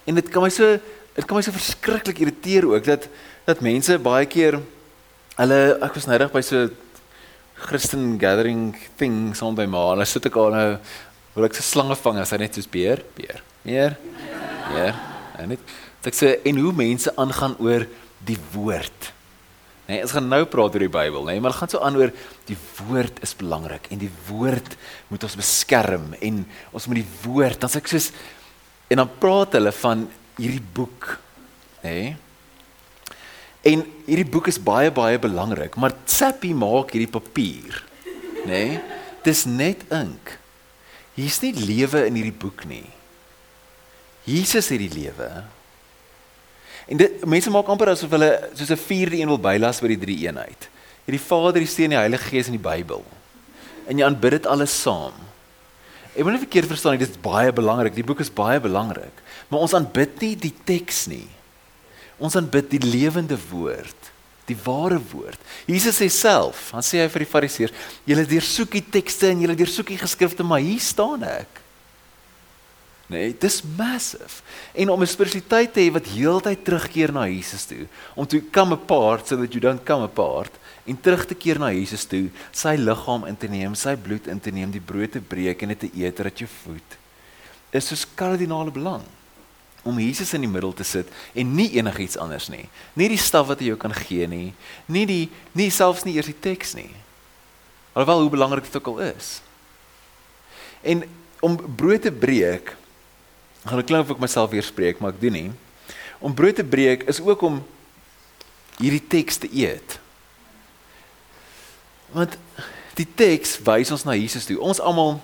En 0.03 0.15
dit 0.15 0.29
kan 0.29 0.43
my 0.43 0.51
so 0.51 0.77
dit 1.15 1.27
kan 1.27 1.37
my 1.37 1.43
so 1.43 1.55
verskriklik 1.55 2.21
irriteer 2.23 2.67
ook 2.67 2.85
dat 2.85 3.07
dat 3.47 3.63
mense 3.65 3.97
baie 4.03 4.27
keer 4.29 4.59
hulle 5.39 5.59
ek 5.83 5.95
was 5.97 6.07
nou 6.07 6.19
reg 6.19 6.31
by 6.31 6.43
so 6.45 6.69
Christian 7.59 8.13
gathering 8.19 8.75
thing 8.99 9.35
son 9.35 9.57
by 9.57 9.65
maar 9.67 9.93
hulle 9.93 10.07
sit 10.07 10.27
ek 10.29 10.37
al 10.39 10.53
nou 10.55 10.67
wil 11.35 11.47
ek 11.49 11.57
se 11.57 11.65
slange 11.65 11.97
vang 11.99 12.19
as 12.21 12.33
hy 12.33 12.41
net 12.43 12.57
soos 12.57 12.69
beer 12.71 13.03
beer 13.17 13.43
meer 13.67 13.95
ja 14.75 14.89
en 15.39 15.53
net 15.53 15.77
ek 16.09 16.17
sê 16.17 16.35
en 16.47 16.61
hoe 16.63 16.73
mense 16.75 17.11
aangaan 17.19 17.57
oor 17.63 17.87
die 18.25 18.39
woord 18.53 19.13
Nee, 19.89 20.03
ons 20.05 20.11
gaan 20.13 20.27
nou 20.29 20.43
praat 20.45 20.75
oor 20.75 20.83
die 20.83 20.91
Bybel, 20.93 21.23
nê, 21.25 21.33
nee, 21.33 21.41
maar 21.41 21.55
gaan 21.57 21.69
so 21.71 21.79
aan 21.81 21.95
oor 21.97 22.11
die 22.45 22.57
woord 22.77 23.23
is 23.25 23.31
belangrik 23.33 23.87
en 23.89 23.97
die 23.97 24.11
woord 24.27 24.75
moet 25.09 25.23
ons 25.25 25.37
beskerm 25.39 26.11
en 26.21 26.43
ons 26.69 26.85
moet 26.85 26.99
die 26.99 27.13
woord, 27.23 27.57
dan 27.57 27.71
sê 27.73 27.81
ek 27.81 27.89
soos 27.89 28.11
en 28.93 29.01
dan 29.01 29.09
praat 29.17 29.57
hulle 29.57 29.73
van 29.79 30.03
hierdie 30.37 30.61
boek, 30.77 31.09
nê? 31.81 31.95
Nee. 31.95 32.11
En 33.73 33.81
hierdie 34.05 34.29
boek 34.29 34.51
is 34.53 34.61
baie 34.61 34.93
baie 34.93 35.17
belangrik, 35.21 35.73
maar 35.81 35.97
Sappi 36.05 36.53
maak 36.53 36.93
hierdie 36.93 37.09
papier, 37.09 37.81
nê? 38.45 38.45
Nee. 38.45 38.79
Dis 39.25 39.43
net 39.49 39.81
ink. 39.91 40.37
Hier's 41.19 41.41
nie 41.43 41.51
lewe 41.51 42.05
in 42.07 42.15
hierdie 42.15 42.39
boek 42.39 42.63
nie. 42.69 42.85
Jesus 44.29 44.69
het 44.71 44.79
die 44.79 44.93
lewe. 44.93 45.27
En 46.89 46.99
dit 47.01 47.25
mense 47.27 47.51
maak 47.53 47.67
amper 47.69 47.91
asof 47.93 48.13
hulle 48.15 48.31
soos 48.55 48.71
'n 48.71 48.85
vierde 48.87 49.17
een 49.19 49.27
wil 49.27 49.41
bylas 49.41 49.81
by 49.81 49.89
die 49.91 50.03
drie 50.05 50.19
eenheid. 50.25 50.69
Hierdie 51.05 51.27
Vader, 51.27 51.59
die 51.59 51.67
Seun 51.67 51.91
en 51.91 51.97
die 51.97 52.05
Heilige 52.05 52.29
Gees 52.29 52.47
in 52.47 52.57
die 52.57 52.69
Bybel. 52.69 53.03
En 53.87 53.97
jy 53.97 54.05
aanbid 54.05 54.31
dit 54.31 54.47
alles 54.47 54.81
saam. 54.81 55.13
Ek 56.15 56.23
moet 56.23 56.33
nie 56.33 56.45
verkeerd 56.45 56.67
verstaan 56.67 56.91
nie, 56.97 57.05
dit 57.05 57.09
is 57.09 57.21
baie 57.21 57.51
belangrik. 57.51 57.95
Die 57.95 58.03
boek 58.03 58.19
is 58.19 58.33
baie 58.33 58.59
belangrik, 58.59 59.13
maar 59.47 59.59
ons 59.59 59.73
aanbid 59.73 60.21
nie 60.21 60.35
die 60.35 60.53
teks 60.65 61.07
nie. 61.07 61.27
Ons 62.17 62.35
aanbid 62.35 62.69
die 62.69 62.83
lewende 62.83 63.37
woord, 63.49 63.98
die 64.49 64.57
ware 64.65 64.99
woord. 65.11 65.39
Jesus 65.69 65.99
sê 66.01 66.09
self, 66.11 66.69
dan 66.73 66.85
sê 66.85 67.03
hy 67.03 67.07
vir 67.13 67.25
die 67.25 67.29
Fariseërs, 67.29 67.87
julle 68.09 68.25
deursoek 68.27 68.75
die 68.77 68.85
tekste 68.97 69.31
en 69.31 69.43
julle 69.45 69.57
deursoek 69.57 69.93
die 69.93 70.01
geskrifte, 70.01 70.45
maar 70.45 70.63
hier 70.63 70.81
staan 70.83 71.25
ek. 71.27 71.61
Nee, 73.09 73.33
dis 73.41 73.63
massive. 73.77 74.43
En 74.77 74.91
om 74.93 75.01
'n 75.01 75.07
spiritualiteit 75.07 75.73
te 75.73 75.81
hê 75.81 75.91
wat 75.91 76.05
heeltyd 76.05 76.63
terugkeer 76.63 77.11
na 77.11 77.25
Jesus 77.25 77.65
toe, 77.65 77.87
om 78.15 78.27
to 78.27 78.37
come 78.51 78.73
apart 78.73 79.27
so 79.27 79.35
that 79.35 79.53
you 79.53 79.61
don't 79.61 79.83
come 79.83 80.03
apart 80.03 80.51
en 80.85 80.99
terug 81.01 81.25
te 81.25 81.35
keer 81.35 81.57
na 81.59 81.71
Jesus 81.71 82.05
toe, 82.05 82.29
sy 82.51 82.75
liggaam 82.75 83.25
in 83.25 83.37
te 83.37 83.47
neem, 83.47 83.75
sy 83.75 83.95
bloed 83.95 84.27
in 84.27 84.39
te 84.39 84.51
neem, 84.51 84.71
die 84.71 84.81
brood 84.81 85.11
te 85.11 85.21
breek 85.21 85.61
en 85.61 85.67
dit 85.69 85.79
te 85.79 85.89
eet 85.93 86.17
dat 86.17 86.39
jy 86.39 86.47
voed. 86.63 86.97
Is 87.71 87.87
so 87.87 87.95
kardinale 88.15 88.71
belang 88.71 89.03
om 89.83 89.99
Jesus 89.99 90.33
in 90.35 90.43
die 90.43 90.51
middel 90.51 90.73
te 90.75 90.83
sit 90.83 91.07
en 91.33 91.53
nie 91.55 91.69
enigiets 91.77 92.17
anders 92.19 92.49
nie. 92.51 92.65
Nie 92.99 93.09
die 93.11 93.21
staf 93.21 93.47
wat 93.47 93.61
hy 93.63 93.71
jou 93.71 93.77
kan 93.79 93.93
gee 93.95 94.27
nie, 94.27 94.51
nie 94.87 95.05
die 95.09 95.23
nie 95.57 95.69
selfs 95.73 96.05
nie 96.07 96.17
eers 96.17 96.31
die 96.31 96.39
teks 96.39 96.75
nie. 96.77 96.91
Alhoewel 97.93 98.25
hoe 98.25 98.35
belangrik 98.35 98.67
dit 98.67 98.77
ook 98.77 98.91
al 98.93 98.99
is. 99.11 99.39
En 100.81 101.03
om 101.39 101.55
brood 101.75 102.03
te 102.03 102.11
breek 102.11 102.75
Ek 103.59 103.73
gaan 103.73 103.83
klink 103.83 104.05
of 104.07 104.13
ek 104.15 104.21
myself 104.23 104.53
weer 104.53 104.63
spreek, 104.63 105.01
maar 105.03 105.11
ek 105.11 105.19
doen 105.19 105.35
nie. 105.35 105.49
Om 106.23 106.35
brood 106.35 106.55
te 106.55 106.63
breek 106.63 107.03
is 107.11 107.19
ook 107.19 107.41
om 107.43 107.59
hierdie 108.79 109.03
teks 109.11 109.41
te 109.43 109.49
eet. 109.51 109.97
Want 112.15 112.37
die 112.95 113.07
teks 113.19 113.57
wys 113.67 113.91
ons 113.91 114.05
na 114.07 114.15
Jesus 114.15 114.47
toe. 114.47 114.57
Ons 114.63 114.79
almal 114.79 115.17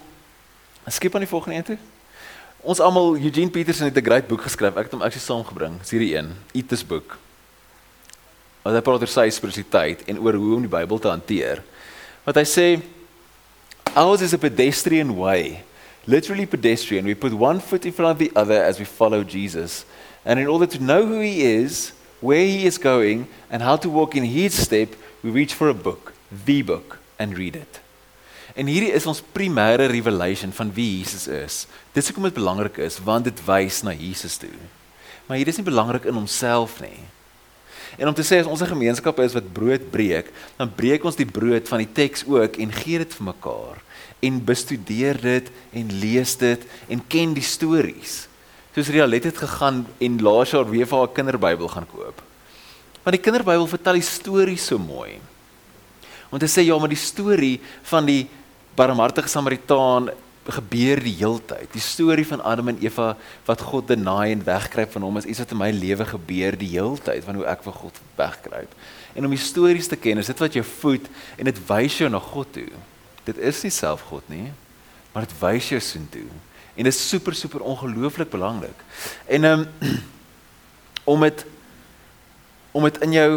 skep 0.92 1.16
aan 1.16 1.24
die 1.24 1.32
volgende 1.32 1.58
een 1.58 1.70
toe. 1.72 1.80
Ons 2.66 2.82
almal 2.82 3.20
Eugene 3.22 3.54
Peterson 3.54 3.86
het 3.86 3.98
'n 3.98 4.06
great 4.06 4.28
boek 4.28 4.42
geskryf. 4.42 4.76
Ek 4.76 4.90
het 4.90 4.92
hom 4.92 5.02
actually 5.02 5.26
saamgebring. 5.26 5.80
Dis 5.80 5.92
hierdie 5.92 6.18
een, 6.18 6.34
Eat 6.54 6.68
this 6.68 6.86
book. 6.86 7.18
Wat 8.64 8.74
hy 8.74 8.82
praat 8.82 9.02
oor 9.02 9.08
sy 9.08 9.30
spiritualiteit 9.30 10.04
en 10.08 10.20
oor 10.20 10.34
hoe 10.34 10.56
om 10.56 10.62
die 10.62 10.78
Bybel 10.78 11.00
te 11.00 11.08
hanteer. 11.08 11.64
Wat 12.24 12.36
hy 12.36 12.44
sê 12.44 12.82
ours 13.94 14.22
is 14.22 14.34
a 14.34 14.38
pedestrian 14.38 15.16
way 15.16 15.64
literally 16.08 16.46
pedestrian. 16.46 17.06
We 17.06 17.16
put 17.16 17.34
one 17.34 17.60
foot 17.60 17.86
in 17.86 17.92
front 17.92 18.12
of 18.12 18.20
the 18.20 18.32
other 18.36 18.64
as 18.64 18.80
we 18.80 18.86
follow 18.86 19.24
Jesus. 19.24 19.86
And 20.24 20.40
in 20.40 20.48
order 20.48 20.66
to 20.68 20.80
know 20.80 21.06
who 21.06 21.20
he 21.20 21.44
is, 21.44 21.94
where 22.22 22.46
he 22.46 22.66
is 22.66 22.78
going, 22.78 23.28
and 23.50 23.62
how 23.62 23.76
to 23.78 23.90
walk 23.90 24.16
in 24.16 24.24
his 24.24 24.54
step, 24.54 24.90
we 25.24 25.30
reach 25.30 25.54
for 25.54 25.70
a 25.70 25.74
book, 25.74 26.14
the 26.46 26.62
book, 26.62 27.00
and 27.20 27.38
read 27.38 27.56
it. 27.56 27.80
En 28.56 28.70
hierdie 28.72 28.94
is 28.96 29.06
ons 29.06 29.24
primêre 29.36 29.90
revelation 29.92 30.54
van 30.56 30.72
wie 30.74 31.02
Jesus 31.02 31.28
is. 31.28 31.66
Dis 31.92 32.08
hoekom 32.08 32.30
dit 32.30 32.38
belangrik 32.38 32.80
is 32.86 33.02
want 33.04 33.28
dit 33.28 33.42
wys 33.48 33.82
na 33.84 33.92
Jesus 33.92 34.38
toe. 34.40 34.54
Maar 35.28 35.42
hier 35.42 35.52
is 35.52 35.60
nie 35.60 35.68
belangrik 35.68 36.08
in 36.08 36.16
homself 36.16 36.80
nie. 36.80 37.04
En 38.00 38.08
om 38.08 38.16
te 38.16 38.24
sê 38.24 38.40
as 38.40 38.48
ons 38.48 38.62
'n 38.62 38.72
gemeenskap 38.72 39.20
is 39.20 39.34
wat 39.34 39.54
brood 39.54 39.92
breek, 39.92 40.32
dan 40.58 40.72
breek 40.72 41.04
ons 41.04 41.16
die 41.16 41.28
brood 41.28 41.68
van 41.68 41.80
die 41.80 41.92
teks 41.92 42.24
ook 42.28 42.56
en 42.58 42.72
gee 42.72 42.98
dit 42.98 43.14
vir 43.14 43.26
mekaar 43.26 43.82
en 44.20 44.44
bestudeer 44.44 45.20
dit 45.22 45.52
en 45.74 46.00
lees 46.00 46.36
dit 46.36 46.62
en 46.88 47.02
ken 47.08 47.34
die 47.34 47.44
stories. 47.44 48.28
Soos 48.76 48.88
Rialet 48.88 49.24
het 49.24 49.38
gegaan 49.38 49.86
en 50.00 50.22
laas 50.22 50.52
jaar 50.52 50.70
weer 50.70 50.88
vir 50.88 50.98
haar 50.98 51.14
kinderbybel 51.14 51.68
gaan 51.68 51.88
koop. 51.88 52.22
Want 53.04 53.16
die 53.16 53.24
kinderbybel 53.24 53.68
vertel 53.68 53.94
die 53.94 54.02
stories 54.02 54.66
so 54.66 54.78
mooi. 54.78 55.20
Want 56.30 56.42
hy 56.42 56.50
sê 56.50 56.66
ja, 56.66 56.78
maar 56.80 56.92
die 56.92 57.00
storie 57.00 57.60
van 57.84 58.06
die 58.06 58.28
barmhartige 58.76 59.32
Samaritaan 59.32 60.10
gebeur 60.46 61.00
die 61.02 61.16
heeltyd. 61.18 61.72
Die 61.74 61.82
storie 61.82 62.26
van 62.28 62.44
Adam 62.46 62.68
en 62.70 62.82
Eva 62.84 63.16
wat 63.48 63.62
God 63.66 63.88
denaai 63.90 64.32
en 64.32 64.44
wegkruip 64.46 64.92
van 64.94 65.02
hom 65.08 65.18
is 65.18 65.26
iets 65.26 65.42
wat 65.42 65.54
in 65.56 65.62
my 65.62 65.72
lewe 65.74 66.06
gebeur 66.06 66.58
die 66.60 66.70
heeltyd 66.76 67.26
van 67.26 67.40
hoe 67.40 67.48
ek 67.50 67.64
vir 67.66 67.80
God 67.80 68.02
wegkruip. 68.20 68.76
En 69.16 69.26
om 69.26 69.34
die 69.34 69.42
stories 69.42 69.90
te 69.90 69.98
ken, 69.98 70.22
is 70.22 70.30
dit 70.30 70.44
wat 70.44 70.54
jou 70.54 70.66
voed 70.82 71.08
en 71.40 71.50
dit 71.50 71.64
wys 71.70 71.98
jou 71.98 72.12
na 72.12 72.22
God 72.22 72.54
toe 72.54 72.70
dit 73.26 73.42
is 73.42 73.64
nie 73.66 73.74
self 73.74 74.06
God 74.10 74.26
nie, 74.30 74.52
maar 75.14 75.26
dit 75.26 75.34
wys 75.40 75.72
jou 75.74 75.82
soontoe. 75.82 76.28
En 76.76 76.86
dit 76.86 76.94
is 76.94 77.02
super 77.10 77.36
super 77.38 77.64
ongelooflik 77.66 78.30
belangrik. 78.30 78.86
En 79.26 79.48
um, 79.50 79.66
om 81.16 81.26
dit 81.26 81.46
om 82.76 82.84
dit 82.84 82.98
in 83.08 83.16
jou 83.16 83.30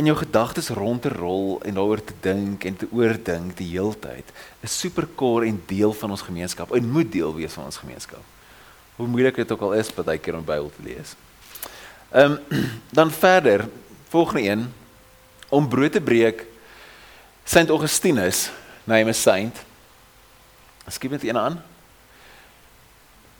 in 0.00 0.08
jou 0.08 0.16
gedagtes 0.16 0.68
rond 0.72 1.02
te 1.02 1.08
rol 1.12 1.58
en 1.68 1.76
daaroor 1.76 2.00
te 2.04 2.14
dink 2.24 2.64
en 2.64 2.76
te 2.76 2.88
oordink 2.90 3.56
die 3.58 3.68
heeltyd 3.74 4.30
is 4.64 4.78
super 4.78 5.06
core 5.14 5.46
en 5.46 5.58
deel 5.68 5.92
van 5.92 6.14
ons 6.14 6.24
gemeenskap 6.24 6.72
en 6.72 6.88
moet 6.94 7.10
deel 7.12 7.34
wees 7.36 7.52
van 7.52 7.68
ons 7.68 7.80
gemeenskap. 7.82 8.22
Hoe 8.96 9.06
moeilik 9.06 9.36
dit 9.36 9.52
ook 9.52 9.60
al 9.60 9.74
is 9.80 9.92
baie 9.94 10.18
keer 10.18 10.38
om 10.38 10.44
Bybel 10.44 10.70
te 10.76 10.86
lees. 10.86 11.16
Ehm 12.12 12.38
um, 12.38 12.62
dan 12.98 13.10
verder, 13.10 13.68
volgende 14.08 14.42
een 14.48 14.72
om 15.48 15.68
brood 15.68 15.92
te 15.92 16.00
breek 16.00 16.46
Saint 17.44 17.68
Augustinus 17.68 18.50
name 18.84 19.10
is 19.10 19.22
saint. 19.22 19.56
Skep 20.88 21.10
net 21.10 21.24
een 21.24 21.38
aan. 21.38 21.62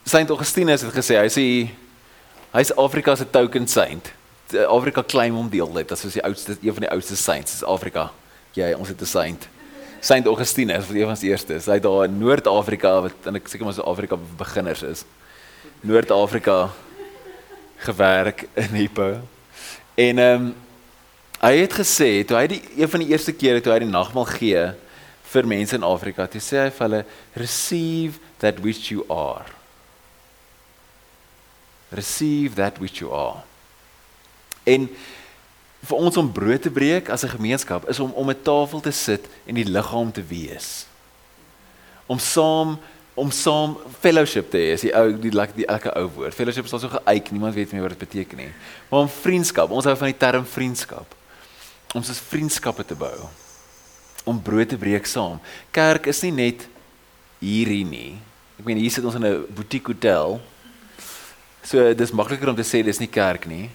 Saint 0.05 0.29
Augustinus 0.29 0.83
het 0.83 0.95
gesê 0.95 1.19
hy 1.21 1.31
sê 1.31 1.47
hy's 2.53 2.75
Afrika 2.77 3.17
se 3.17 3.27
token 3.31 3.69
saint. 3.69 4.12
Afrika 4.69 5.03
claim 5.03 5.35
hom 5.35 5.49
deel 5.51 5.73
dit 5.73 5.93
as 5.93 6.03
die 6.03 6.25
oudste 6.25 6.57
een 6.61 6.75
van 6.75 6.87
die 6.87 6.91
oudste 6.91 7.17
saints 7.17 7.55
is 7.55 7.65
Afrika. 7.65 8.11
Jy 8.57 8.73
ons 8.77 8.88
het 8.88 9.01
'n 9.01 9.07
saint. 9.07 9.49
Saint 10.01 10.27
Augustinus 10.27 10.87
wat 10.87 10.97
een 10.97 11.07
van 11.07 11.15
die 11.15 11.31
eerstes. 11.31 11.67
Hy 11.67 11.79
daar 11.79 12.05
in 12.05 12.19
Noord-Afrika 12.19 13.01
wat 13.01 13.27
en 13.27 13.37
ek 13.37 13.49
seker 13.49 13.65
maar 13.65 13.75
so 13.75 13.83
Afrika 13.83 14.17
beginners 14.37 14.83
is. 14.83 15.05
Noord-Afrika 15.81 16.71
gewerk 17.77 18.49
in 18.55 18.75
Hippo. 18.75 19.21
En 19.95 20.19
ehm 20.19 20.43
um, 20.43 20.55
hy 21.43 21.57
het 21.57 21.73
gesê 21.75 22.25
toe 22.25 22.37
hy 22.37 22.47
die 22.47 22.62
een 22.77 22.88
van 22.88 23.01
die 23.01 23.09
eerste 23.09 23.33
kere 23.33 23.61
toe 23.61 23.73
hy 23.73 23.79
die 23.83 23.88
nagmaal 23.91 24.25
gee 24.25 24.75
vir 25.33 25.47
mense 25.47 25.75
in 25.75 25.83
Afrika. 25.83 26.27
Toe 26.27 26.41
sê 26.41 26.61
hy 26.65 26.71
vir 26.71 26.87
hulle 26.87 27.05
receive 27.35 28.21
that 28.38 28.61
which 28.61 28.91
you 28.93 29.05
are. 29.09 29.47
Receive 31.91 32.55
that 32.55 32.79
which 32.79 33.01
you 33.01 33.11
are. 33.11 33.43
En 34.64 34.88
vir 35.83 35.96
ons 35.98 36.16
om 36.16 36.33
brood 36.33 36.62
te 36.62 36.70
breek 36.70 37.11
as 37.11 37.25
'n 37.25 37.35
gemeenskap 37.37 37.88
is 37.88 38.01
om 38.01 38.12
om 38.12 38.31
'n 38.31 38.42
tafel 38.42 38.81
te 38.81 38.90
sit 38.90 39.25
en 39.46 39.55
die 39.55 39.64
liggaam 39.64 40.12
te 40.12 40.22
wees. 40.22 40.87
Om 42.07 42.18
saam 42.18 42.79
om 43.14 43.31
saam 43.31 43.77
fellowship 44.01 44.51
te 44.51 44.57
hê, 44.57 44.72
is 44.72 44.81
die 44.81 44.94
ou 44.96 45.12
die 45.12 45.31
like 45.31 45.53
die 45.55 45.66
elke 45.66 45.92
ou 45.96 46.09
woord. 46.09 46.35
Fellowship 46.35 46.64
is 46.64 46.72
al 46.72 46.79
so 46.79 46.88
geëik, 46.88 47.31
niemand 47.31 47.55
weet 47.55 47.72
meer 47.72 47.83
wat 47.83 47.98
dit 47.98 48.09
beteken 48.09 48.37
nie. 48.37 48.53
Maar 48.88 49.01
om 49.01 49.09
vriendskap, 49.09 49.70
ons 49.70 49.85
hou 49.85 49.96
van 49.96 50.07
die 50.07 50.16
term 50.16 50.46
vriendskap. 50.46 51.14
Om 51.94 52.03
soos 52.03 52.20
vriendskappe 52.20 52.85
te 52.85 52.94
bou 52.94 53.29
om 54.25 54.42
brood 54.42 54.68
te 54.68 54.79
breek 54.79 55.07
saam. 55.07 55.40
Kerk 55.75 56.07
is 56.11 56.22
nie 56.22 56.33
net 56.35 56.66
hierdie 57.42 57.85
nie. 57.87 58.16
Ek 58.61 58.66
meen 58.66 58.79
hier 58.79 58.92
sit 58.94 59.05
ons 59.05 59.18
in 59.18 59.27
'n 59.27 59.46
boutique 59.51 59.90
hotel. 59.90 60.40
So 61.62 61.94
dis 61.94 62.12
makliker 62.12 62.48
om 62.48 62.57
te 62.57 62.62
sê 62.62 62.83
dis 62.85 63.01
nie 63.01 63.11
kerk 63.11 63.46
nie. 63.46 63.70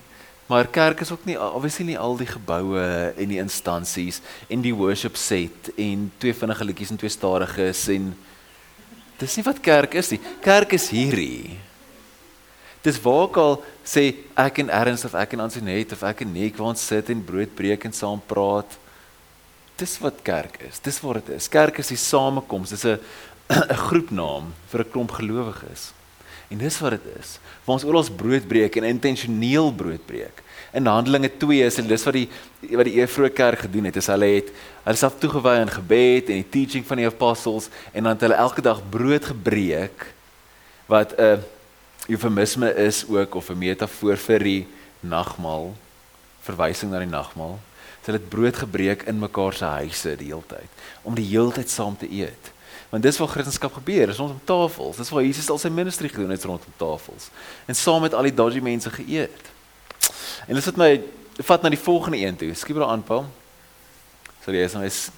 Maar 0.47 0.67
kerk 0.71 1.01
is 1.03 1.11
ook 1.11 1.25
nie 1.27 1.35
obviously 1.35 1.85
nie 1.85 1.99
al 1.99 2.15
die 2.17 2.29
geboue 2.29 2.83
en 3.17 3.31
die 3.33 3.41
instansies 3.41 4.21
en 4.47 4.61
die 4.63 4.75
worship 4.75 5.19
set 5.19 5.71
en 5.75 6.07
twee 6.23 6.33
vinnige 6.33 6.63
liedjies 6.63 6.93
en 6.93 6.99
twee 7.01 7.11
stadiges 7.11 7.81
en 7.91 8.13
dis 9.19 9.35
nie 9.35 9.43
wat 9.43 9.59
kerk 9.59 9.97
is 9.99 10.13
nie. 10.13 10.21
Kerk 10.45 10.77
is 10.77 10.87
hierdie. 10.93 11.57
Dis 12.85 12.99
waar 13.03 13.25
ek 13.27 13.39
al 13.43 13.57
sê 13.83 14.05
ek 14.39 14.61
en 14.63 14.71
Ernst 14.71 15.09
of 15.09 15.17
ek 15.19 15.35
en 15.35 15.43
Antoinette 15.43 15.97
of 15.97 16.05
ek 16.07 16.23
en 16.23 16.31
Nick 16.31 16.55
waar 16.55 16.71
ons 16.71 16.87
sit 16.93 17.11
en 17.11 17.25
brood 17.27 17.51
breek 17.57 17.83
en 17.89 17.95
saam 17.95 18.23
praat. 18.31 18.79
Dis 19.77 19.97
wat 19.99 20.23
kerk 20.23 20.61
is. 20.69 20.79
Dis 20.79 21.01
wat 21.03 21.19
dit 21.25 21.35
is. 21.35 21.51
Kerk 21.51 21.83
is 21.83 21.91
die 21.91 21.99
samekoms. 21.99 22.71
Dis 22.71 22.85
'n 22.85 22.99
'n 23.51 23.83
groepnaam 23.89 24.53
vir 24.71 24.85
'n 24.85 24.91
klomp 24.91 25.11
gelowiges. 25.11 25.91
En 26.47 26.57
dis 26.57 26.79
wat 26.79 26.95
dit 26.95 27.07
is. 27.19 27.37
Waar 27.65 27.75
ons 27.75 27.83
oral 27.83 28.03
ons 28.03 28.11
brood 28.11 28.47
breek 28.47 28.77
en 28.79 28.87
intentioneel 28.87 29.71
brood 29.75 30.05
breek. 30.07 30.43
In 30.71 30.87
Handelinge 30.87 31.31
2 31.37 31.65
is 31.65 31.79
dit 31.79 31.87
dis 31.87 32.05
wat 32.07 32.15
die 32.15 32.27
wat 32.77 32.87
die 32.87 33.03
vroeë 33.07 33.33
kerk 33.35 33.65
gedoen 33.65 33.89
het. 33.89 33.99
Is 33.99 34.09
hulle 34.11 34.29
het 34.37 34.51
hulle 34.85 34.99
self 34.99 35.17
toegewy 35.19 35.57
aan 35.61 35.71
gebed 35.71 36.31
en 36.31 36.41
die 36.41 36.49
teaching 36.55 36.85
van 36.87 37.01
die 37.01 37.07
apostels 37.07 37.69
en 37.91 38.03
dan 38.07 38.15
het 38.15 38.25
hulle 38.27 38.39
elke 38.39 38.63
dag 38.63 38.81
brood 38.91 39.27
gebreek 39.31 40.09
wat 40.87 41.15
'n 41.17 41.21
uh, 41.21 41.37
eufemisme 42.07 42.73
is 42.75 43.03
ook 43.07 43.35
of 43.35 43.49
'n 43.49 43.57
metafoor 43.57 44.17
vir 44.17 44.39
die 44.39 44.67
nagmaal, 44.99 45.75
verwysing 46.41 46.91
na 46.91 46.99
die 46.99 47.11
nagmaal. 47.11 47.59
Hulle 48.07 48.17
het 48.17 48.29
brood 48.29 48.55
gebreek 48.55 49.03
in 49.03 49.19
mekaar 49.19 49.53
se 49.53 49.65
huise 49.65 50.15
die 50.15 50.31
hele 50.31 50.47
tyd 50.47 50.69
om 51.03 51.15
die 51.15 51.27
hele 51.27 51.51
tyd 51.51 51.69
saam 51.69 51.97
te 51.97 52.07
eet. 52.11 52.51
Want 52.89 53.03
dis 53.03 53.17
waar 53.17 53.27
Christendom 53.27 53.71
gebeur, 53.73 54.09
is 54.09 54.17
rondom 54.17 54.39
tafels. 54.43 54.97
Dis 54.97 55.09
waar 55.09 55.23
Jesus 55.23 55.49
al 55.49 55.59
sy 55.59 55.69
ministry 55.69 56.07
gedoen 56.07 56.31
het 56.31 56.43
rondom 56.43 56.73
tafels 56.79 57.29
en 57.65 57.75
saam 57.75 58.01
met 58.01 58.13
al 58.15 58.29
die 58.29 58.33
dodgy 58.33 58.63
mense 58.63 58.89
geëet. 58.89 59.51
En 60.47 60.55
dit 60.55 60.65
het 60.65 60.79
my 60.79 60.91
vat 61.43 61.61
na 61.61 61.69
die 61.73 61.81
volgende 61.81 62.17
een 62.17 62.35
toe. 62.35 62.53
Skieber 62.55 62.85
aan 62.87 63.03
Paul. 63.03 63.27
Sorry, 64.45 64.63
is 64.63 64.73
nou 64.73 64.85
is 64.87 65.09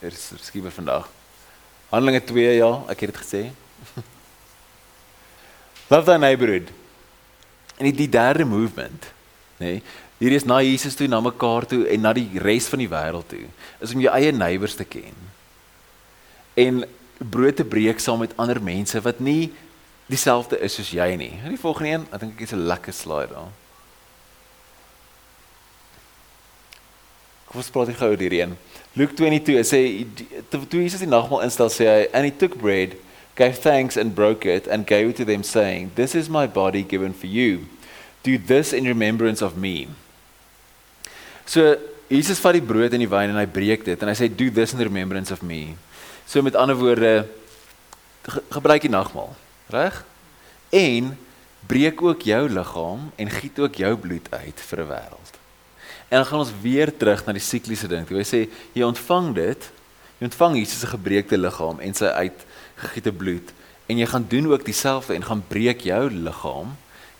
er 0.00 0.12
is 0.16 0.30
skieber 0.40 0.72
vandag. 0.72 1.08
Handelinge 1.90 2.24
2 2.24 2.54
ja, 2.56 2.70
ek 2.88 3.04
het 3.04 3.12
dit 3.12 3.20
gesê. 3.20 3.42
Love 5.92 6.06
thy 6.08 6.16
neighborhood. 6.16 6.70
En 7.76 7.90
die 7.96 8.08
derde 8.08 8.44
movement, 8.44 9.10
nê? 9.60 9.74
Nee, 9.80 9.82
hier 10.20 10.32
is 10.36 10.44
na 10.44 10.58
Jesus 10.60 10.94
toe, 10.94 11.06
na 11.08 11.20
mekaar 11.24 11.64
toe 11.64 11.86
en 11.88 12.02
na 12.04 12.12
die 12.12 12.28
res 12.44 12.66
van 12.68 12.82
die 12.82 12.88
wêreld 12.92 13.28
toe. 13.32 13.46
Is 13.80 13.94
om 13.96 14.02
jou 14.04 14.12
eie 14.12 14.32
neighbors 14.36 14.76
te 14.76 14.84
ken. 14.84 15.16
En 16.60 16.82
brood 17.20 17.56
te 17.56 17.64
breek 17.64 18.00
saam 18.00 18.18
met 18.24 18.36
ander 18.36 18.62
mense 18.62 19.00
wat 19.04 19.20
nie 19.20 19.52
dieselfde 20.10 20.58
is 20.58 20.74
soos 20.74 20.90
jy 20.90 21.14
nie. 21.16 21.32
En 21.44 21.52
die 21.54 21.60
volgende 21.60 21.90
een, 21.90 22.06
ek 22.10 22.20
dink 22.20 22.32
ek 22.34 22.48
het 22.48 22.56
'n 22.56 22.66
lekker 22.66 22.92
slide 22.92 23.34
daar. 23.34 23.52
Kom 27.46 27.60
ons 27.60 27.70
praat 27.70 27.88
gou 27.96 28.10
oor 28.10 28.18
hierdie 28.18 28.42
een. 28.42 28.56
Luke 28.92 29.14
22 29.14 29.62
sê 29.66 30.06
toe 30.50 30.82
Jesus 30.82 30.98
die 30.98 31.06
nagmaal 31.06 31.44
instel 31.46 31.70
sê 31.70 31.86
hy 31.86 32.06
and 32.12 32.26
he 32.26 32.32
took 32.34 32.58
bread 32.58 32.96
gave 33.38 33.60
thanks 33.62 33.96
and 33.96 34.14
broke 34.14 34.44
it 34.44 34.66
and 34.66 34.86
gave 34.86 35.10
it 35.10 35.16
to 35.16 35.24
them 35.24 35.44
saying 35.46 35.92
this 35.94 36.14
is 36.14 36.28
my 36.28 36.46
body 36.46 36.82
given 36.82 37.14
for 37.14 37.30
you 37.30 37.66
do 38.22 38.36
this 38.36 38.72
in 38.72 38.84
remembrance 38.84 39.44
of 39.44 39.56
me 39.56 39.86
so 41.46 41.76
Jesus 42.10 42.42
vat 42.42 42.58
die 42.58 42.64
brood 42.66 42.90
en 42.90 43.04
die 43.04 43.10
wyn 43.10 43.30
en 43.30 43.38
hy 43.38 43.46
breek 43.46 43.86
dit 43.86 44.02
en 44.02 44.10
hy 44.10 44.16
sê 44.18 44.26
do 44.26 44.50
this 44.50 44.74
in 44.74 44.82
remembrance 44.82 45.30
of 45.30 45.44
me 45.46 45.76
so 46.30 46.42
met 46.42 46.54
ander 46.54 46.76
woorde 46.78 47.26
ge 48.22 48.42
gebruik 48.54 48.84
die 48.86 48.90
nagmaal 48.90 49.34
reg? 49.66 50.04
En 50.70 51.18
breek 51.66 52.02
ook 52.02 52.22
jou 52.22 52.48
liggaam 52.48 53.10
en 53.16 53.30
giet 53.30 53.58
ook 53.58 53.74
jou 53.74 53.96
bloed 53.96 54.30
uit 54.30 54.60
vir 54.68 54.80
'n 54.80 54.88
wêreld. 54.88 55.32
En 56.08 56.16
dan 56.18 56.26
gaan 56.26 56.38
ons 56.38 56.52
weer 56.60 56.96
terug 56.96 57.24
na 57.26 57.32
die 57.32 57.42
sikliese 57.42 57.88
ding. 57.88 58.06
Toe 58.06 58.16
hy 58.16 58.26
sê 58.26 58.48
jy 58.72 58.82
ontvang 58.82 59.34
dit. 59.34 59.70
Jy 60.18 60.24
ontvang 60.24 60.56
Jesus 60.56 60.80
se 60.80 60.86
gebreekte 60.86 61.38
liggaam 61.38 61.80
en 61.80 61.94
sy 61.94 62.04
uit 62.04 62.44
gegiete 62.76 63.12
bloed. 63.12 63.52
En 63.86 63.98
jy 63.98 64.06
gaan 64.06 64.26
doen 64.28 64.46
ook 64.52 64.64
dieselfde 64.64 65.14
en 65.14 65.24
gaan 65.24 65.44
breek 65.48 65.80
jou 65.80 66.10
liggaam 66.10 66.76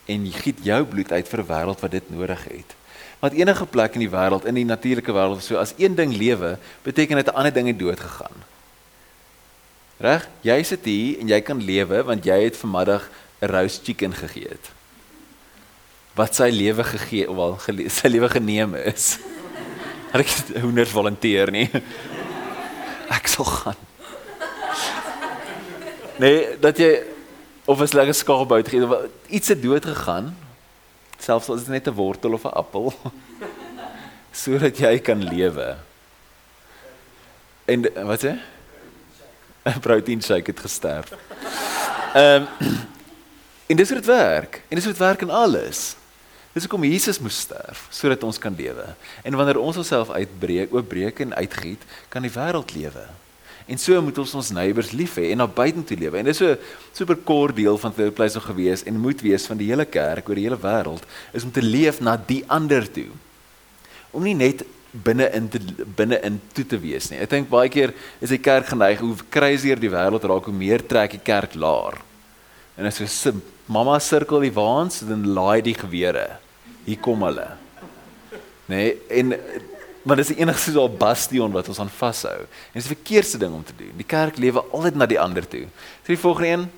en 0.06 0.26
jy 0.26 0.32
giet 0.32 0.58
jou 0.62 0.84
bloed 0.84 1.12
uit 1.12 1.28
vir 1.28 1.40
'n 1.40 1.46
wêreld 1.46 1.80
wat 1.80 1.90
dit 1.90 2.10
nodig 2.10 2.44
het. 2.44 2.74
Want 3.18 3.32
enige 3.32 3.66
plek 3.66 3.94
in 3.94 4.00
die 4.00 4.10
wêreld, 4.10 4.44
in 4.44 4.54
die 4.54 4.64
natuurlike 4.64 5.12
wêreld, 5.12 5.42
so 5.42 5.56
as 5.56 5.74
een 5.76 5.94
ding 5.94 6.16
lewe, 6.16 6.58
beteken 6.82 7.16
dit 7.16 7.26
'n 7.26 7.34
ander 7.34 7.52
ding 7.52 7.66
het 7.66 7.78
dood 7.78 8.00
gegaan. 8.00 8.49
Reg? 10.00 10.28
Jy 10.40 10.62
sit 10.64 10.84
hier 10.88 11.20
en 11.20 11.28
jy 11.28 11.40
kan 11.44 11.60
lewe 11.60 12.02
want 12.08 12.24
jy 12.24 12.38
het 12.46 12.56
vanmiddag 12.56 13.10
'n 13.40 13.50
roast 13.52 13.84
chicken 13.84 14.12
geëet. 14.12 14.72
Wat 16.16 16.34
sy 16.34 16.48
lewe 16.50 16.84
gegee 16.84 17.28
of 17.28 17.36
al 17.36 17.58
sy 17.88 18.08
lewe 18.08 18.28
geneem 18.28 18.74
is. 18.74 19.18
Ek 20.12 20.26
het 20.26 20.56
honderd 20.60 20.88
volunteer 20.88 21.50
nie. 21.50 21.68
Ek 23.16 23.28
sal 23.28 23.44
gaan 23.44 23.80
nee, 26.20 26.56
dat 26.60 26.78
jy 26.78 27.02
of 27.64 27.80
'n 27.80 27.96
lekker 27.96 28.14
skaapbout 28.14 28.68
gee 28.68 28.84
of 28.84 29.08
iets 29.28 29.48
het 29.48 29.62
dood 29.62 29.84
gegaan. 29.84 30.36
Selfs 31.18 31.48
al 31.48 31.56
is 31.56 31.64
dit 31.64 31.72
net 31.72 31.88
'n 31.88 31.96
wortel 31.96 32.32
of 32.32 32.44
'n 32.44 32.56
appel. 32.56 32.92
sodat 34.42 34.78
jy 34.78 34.98
kan 34.98 35.24
lewe. 35.24 35.76
En 37.64 37.82
wat 38.06 38.24
sê? 38.24 38.38
'n 39.64 39.80
Protein 39.80 40.22
shake 40.22 40.50
het 40.50 40.60
gesterf. 40.60 41.12
Ehm 42.14 42.42
um, 42.42 42.46
en 43.66 43.76
dis 43.76 43.88
hoe 43.88 43.98
dit 43.98 44.06
werk. 44.06 44.62
En 44.68 44.74
dis 44.76 44.84
hoe 44.84 44.92
dit 44.92 45.02
werk 45.02 45.20
in 45.20 45.30
alles. 45.30 45.94
Dis 46.52 46.66
hoekom 46.66 46.84
Jesus 46.84 47.20
moes 47.22 47.38
sterf 47.38 47.86
sodat 47.94 48.22
ons 48.26 48.38
kan 48.38 48.54
lewe. 48.58 48.84
En 49.22 49.36
wanneer 49.38 49.58
ons 49.58 49.76
onsself 49.76 50.10
uitbreek, 50.10 50.72
oopbreek 50.74 51.20
en 51.22 51.34
uitgiet, 51.34 51.82
kan 52.08 52.22
die 52.22 52.32
wêreld 52.34 52.74
lewe. 52.74 53.06
En 53.70 53.78
so 53.78 54.02
moet 54.02 54.18
ons 54.18 54.32
ons 54.34 54.50
neighbors 54.50 54.90
lief 54.90 55.14
hê 55.20 55.28
en 55.30 55.38
na 55.38 55.46
buitentoe 55.46 55.98
lewe. 56.00 56.18
En 56.18 56.26
dis 56.26 56.40
so 56.42 56.56
super 56.96 57.14
kort 57.14 57.54
deel 57.54 57.78
van 57.78 57.94
the 57.94 58.10
place 58.10 58.38
of 58.38 58.48
gewees 58.48 58.82
en 58.82 58.98
moet 58.98 59.22
wees 59.22 59.46
van 59.46 59.60
die 59.60 59.68
hele 59.70 59.86
kerk 59.86 60.28
oor 60.28 60.40
die 60.40 60.48
hele 60.48 60.58
wêreld 60.58 61.06
is 61.36 61.46
om 61.46 61.52
te 61.54 61.62
leef 61.62 62.00
na 62.02 62.16
die 62.18 62.42
ander 62.50 62.88
toe. 62.90 63.06
Om 64.10 64.26
nie 64.26 64.34
net 64.34 64.64
binne 64.92 65.28
in 65.36 65.48
binne 65.96 66.18
in 66.26 66.40
toe 66.52 66.64
te 66.66 66.78
wees 66.80 67.10
nie. 67.10 67.20
Ek 67.22 67.30
dink 67.30 67.50
baie 67.50 67.70
keer 67.70 67.94
is 68.20 68.32
die 68.32 68.42
kerk 68.42 68.72
geneig 68.72 69.00
hoe 69.00 69.14
crazier 69.30 69.78
die 69.80 69.92
wêreld 69.92 70.24
raak 70.26 70.48
hoe 70.50 70.54
meer 70.54 70.82
trek 70.86 71.14
die 71.16 71.24
kerk 71.24 71.54
laer. 71.54 72.00
En 72.76 72.86
as 72.86 72.98
so 72.98 73.32
mamma 73.70 73.98
sirkel 74.00 74.40
die 74.40 74.54
waans 74.54 75.00
dan 75.06 75.26
laai 75.34 75.60
die 75.62 75.74
gewere. 75.74 76.26
Hier 76.86 76.98
kom 76.98 77.22
hulle. 77.22 77.46
Nee, 78.70 78.96
en 79.10 79.34
Maar 80.02 80.16
dis 80.16 80.30
die 80.32 80.40
enigste 80.40 80.72
so 80.72 80.88
'n 80.88 80.96
bastion 80.96 81.52
wat 81.52 81.68
ons 81.68 81.78
aan 81.78 81.90
vashou. 81.90 82.40
En 82.40 82.76
dis 82.80 82.86
die 82.88 82.96
verkeerde 82.96 83.38
ding 83.38 83.54
om 83.54 83.64
te 83.64 83.72
doen. 83.76 83.92
Die 83.96 84.06
kerk 84.06 84.36
lewe 84.36 84.64
altyd 84.72 84.94
na 84.94 85.06
die 85.06 85.20
ander 85.20 85.48
toe. 85.48 85.66
Sien 86.04 86.14
die 86.14 86.18
volgende 86.18 86.48
een? 86.48 86.70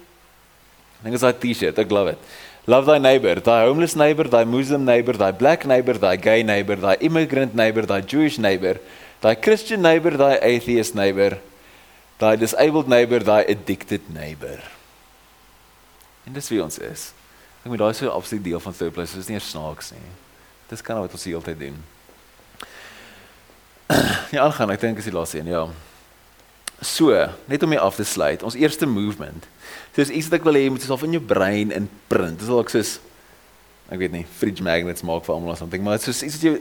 Dink 1.02 1.14
as 1.14 1.20
daai 1.20 1.38
T-shirt, 1.38 1.78
I 1.78 1.84
love 1.88 2.10
it. 2.10 2.18
Love 2.66 2.86
thy 2.86 2.98
neighbor, 2.98 3.34
thy 3.40 3.64
homeless 3.64 3.96
neighbor, 3.96 4.22
thy 4.22 4.44
Muslim 4.44 4.84
neighbor, 4.84 5.12
thy 5.12 5.32
black 5.32 5.66
neighbor, 5.66 5.94
thy 5.94 6.14
gay 6.14 6.44
neighbor, 6.44 6.76
thy 6.76 6.94
immigrant 7.00 7.56
neighbor, 7.56 7.82
thy 7.82 8.00
Jewish 8.00 8.38
neighbor, 8.38 8.78
thy 9.20 9.34
Christian 9.34 9.82
neighbor, 9.82 10.10
thy 10.10 10.36
atheist 10.36 10.94
neighbor, 10.94 11.38
thy 12.18 12.36
disabled 12.36 12.88
neighbor, 12.88 13.18
thy 13.18 13.40
addicted 13.42 14.08
neighbor. 14.14 14.62
En 16.24 16.32
dis 16.32 16.48
wie 16.54 16.62
ons 16.62 16.78
is. 16.78 17.10
Ek 17.64 17.70
moet 17.70 17.82
daai 17.82 17.94
so 17.98 18.10
absoluut 18.14 18.44
deel 18.46 18.62
van 18.62 18.74
sy 18.78 18.90
plek, 18.94 19.10
dis 19.10 19.30
nie 19.30 19.42
snaaks 19.42 19.90
nie. 19.96 20.12
Dis 20.70 20.86
kan 20.86 21.02
wat 21.02 21.14
ons 21.14 21.26
die 21.26 21.34
hele 21.34 21.46
tyd 21.46 21.58
doen. 21.66 21.80
Ja, 24.32 24.46
aangaan, 24.46 24.70
ek 24.72 24.80
dink 24.80 25.02
is 25.02 25.10
die 25.10 25.12
laaste 25.12 25.42
een, 25.42 25.50
ja. 25.50 25.66
So, 26.80 27.10
net 27.50 27.62
om 27.62 27.68
mee 27.68 27.82
af 27.82 27.98
te 27.98 28.06
sluit, 28.06 28.42
ons 28.46 28.56
eerste 28.56 28.86
movement. 28.88 29.44
So 29.94 30.00
is 30.00 30.10
iets 30.10 30.28
wat 30.30 30.40
ek 30.40 30.44
wil 30.48 30.56
hê 30.56 30.68
moet 30.72 30.84
self 30.84 31.02
in 31.04 31.18
jou 31.18 31.24
brein 31.24 31.72
in 31.74 31.88
print. 32.08 32.38
Dis 32.40 32.48
al 32.48 32.62
ek 32.64 32.72
soos 32.72 32.98
ek 33.92 34.00
weet 34.00 34.14
nie, 34.14 34.22
fridge 34.38 34.64
magnets 34.64 35.04
maak 35.04 35.24
vir 35.26 35.34
almal 35.34 35.52
of 35.52 35.58
something, 35.60 35.82
maar 35.84 35.98
soos 36.00 36.22
iets 36.24 36.38
wat 36.38 36.46
jy 36.46 36.52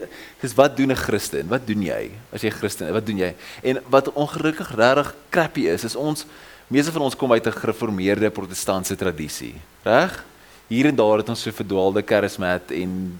dis 0.41 0.55
wat 0.57 0.73
doen 0.75 0.91
'n 0.91 0.99
Christen? 0.99 1.47
Wat 1.47 1.63
doen 1.65 1.81
jy 1.81 2.11
as 2.33 2.41
jy 2.43 2.49
'n 2.49 2.59
Christen 2.59 2.87
is? 2.87 2.93
Wat 2.93 3.05
doen 3.05 3.17
jy? 3.17 3.33
En 3.63 3.79
wat 3.87 4.11
ongelukkig 4.11 4.75
regtig 4.75 5.15
crappy 5.29 5.67
is, 5.71 5.83
is 5.83 5.95
ons 5.95 6.25
meeste 6.67 6.91
van 6.91 7.01
ons 7.01 7.15
kom 7.15 7.31
uit 7.31 7.47
'n 7.47 7.51
gereformeerde 7.51 8.29
protestantse 8.29 8.95
tradisie, 8.95 9.55
reg? 9.83 10.25
Hier 10.67 10.85
en 10.87 10.95
daar 10.95 11.17
het 11.17 11.29
ons 11.29 11.41
so 11.41 11.51
verdwaalde 11.51 12.03
charismat 12.05 12.71
en 12.71 13.19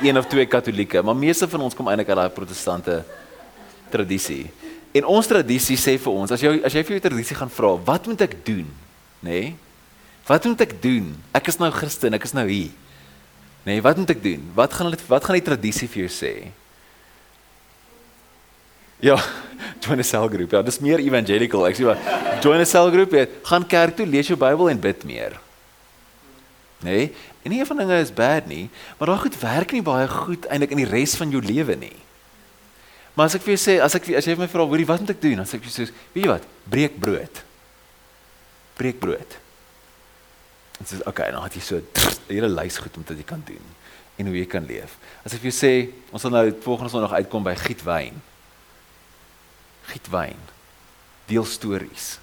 een 0.00 0.18
of 0.18 0.26
twee 0.26 0.46
katolieke, 0.46 1.02
maar 1.02 1.16
meeste 1.16 1.48
van 1.48 1.60
ons 1.60 1.74
kom 1.74 1.88
eintlik 1.88 2.08
uit 2.08 2.16
daai 2.16 2.30
protestante 2.30 3.04
tradisie. 3.90 4.50
En 4.92 5.04
ons 5.04 5.26
tradisie 5.26 5.76
sê 5.76 5.98
vir 5.98 6.12
ons, 6.12 6.30
as 6.30 6.40
jy 6.40 6.62
as 6.64 6.72
jy 6.72 6.82
vir 6.84 6.98
jou 6.98 7.00
tradisie 7.00 7.36
gaan 7.36 7.50
vra, 7.50 7.76
wat 7.84 8.06
moet 8.06 8.20
ek 8.20 8.44
doen? 8.44 8.66
Nê? 9.20 9.30
Nee? 9.30 9.56
Wat 10.30 10.44
moet 10.46 10.60
ek 10.62 10.76
doen? 10.82 11.10
Ek 11.34 11.48
is 11.50 11.58
nou 11.58 11.70
Christen, 11.74 12.14
ek 12.14 12.24
is 12.28 12.34
nou 12.36 12.46
hier. 12.46 12.70
Nê, 13.64 13.76
nee, 13.76 13.82
wat 13.84 13.98
moet 13.98 14.12
ek 14.14 14.22
doen? 14.22 14.44
Wat 14.56 14.72
gaan 14.72 14.88
hulle 14.88 14.98
wat 15.10 15.24
gaan 15.26 15.36
die 15.36 15.44
tradisie 15.44 15.88
vir 15.90 16.04
jou 16.06 16.12
sê? 16.14 16.34
Ja, 19.04 19.16
join 19.82 19.98
'n 19.98 20.06
selgroep. 20.06 20.52
Ja, 20.52 20.62
dis 20.62 20.80
meer 20.80 21.02
evangelical. 21.02 21.66
Ek 21.66 21.76
sê 21.76 21.84
maar 21.84 22.00
join 22.40 22.60
'n 22.60 22.68
selgroep, 22.68 23.16
gaan 23.44 23.66
kerk 23.66 23.96
toe, 23.96 24.06
lees 24.06 24.28
jou 24.28 24.38
Bybel 24.38 24.70
en 24.70 24.80
bid 24.80 25.04
meer. 25.04 25.40
Nê? 26.80 26.88
Nee? 26.88 27.12
En 27.42 27.50
nie 27.50 27.60
een 27.60 27.66
van 27.66 27.76
dinge 27.76 28.00
is 28.00 28.12
bad 28.12 28.46
nie, 28.46 28.68
maar 28.98 29.08
daai 29.08 29.18
goed 29.24 29.36
werk 29.40 29.72
nie 29.72 29.82
baie 29.82 30.08
goed 30.08 30.46
eintlik 30.46 30.70
in 30.76 30.82
die 30.84 30.90
res 30.90 31.16
van 31.16 31.30
jou 31.32 31.40
lewe 31.40 31.76
nie. 31.76 31.96
Maar 33.16 33.26
as 33.26 33.34
ek 33.34 33.42
vir 33.42 33.56
jou 33.56 33.60
sê, 33.60 33.80
as 33.80 33.96
ek 33.96 34.08
as 34.16 34.28
jy 34.28 34.36
my 34.36 34.48
vra, 34.48 34.64
hoorie, 34.64 34.86
wat 34.86 35.00
moet 35.00 35.10
ek 35.16 35.22
doen? 35.22 35.40
Dan 35.40 35.48
sê 35.48 35.56
ek 35.56 35.64
vir 35.64 35.72
jou, 35.72 35.86
weet 36.14 36.24
jy 36.24 36.30
wat? 36.30 36.44
Breek 36.68 37.00
brood. 37.00 37.42
Breek 38.80 39.00
brood. 39.02 39.36
En 40.80 40.88
sê 40.88 41.00
okay, 41.04 41.28
dan 41.34 41.44
het 41.44 41.58
jy 41.58 41.64
so 41.64 41.76
'n 41.76 42.32
hele 42.32 42.48
lys 42.48 42.80
goed 42.80 42.96
om 42.96 43.04
dit 43.04 43.20
jy 43.20 43.28
kan 43.28 43.42
doen 43.44 43.66
en 44.20 44.26
hoe 44.26 44.36
jy 44.36 44.46
kan 44.46 44.64
leef. 44.66 44.96
As 45.24 45.34
ek 45.34 45.40
vir 45.40 45.50
jou 45.50 45.56
sê, 45.56 45.72
ons 46.12 46.22
sal 46.22 46.32
nou 46.32 46.44
volgende 46.64 46.92
Sondag 46.92 47.16
uitkom 47.20 47.44
by 47.44 47.54
giet 47.56 47.82
wyn. 47.86 48.20
Giet 49.88 50.10
wyn. 50.12 50.40
Deel 51.30 51.44
stories. 51.48 52.18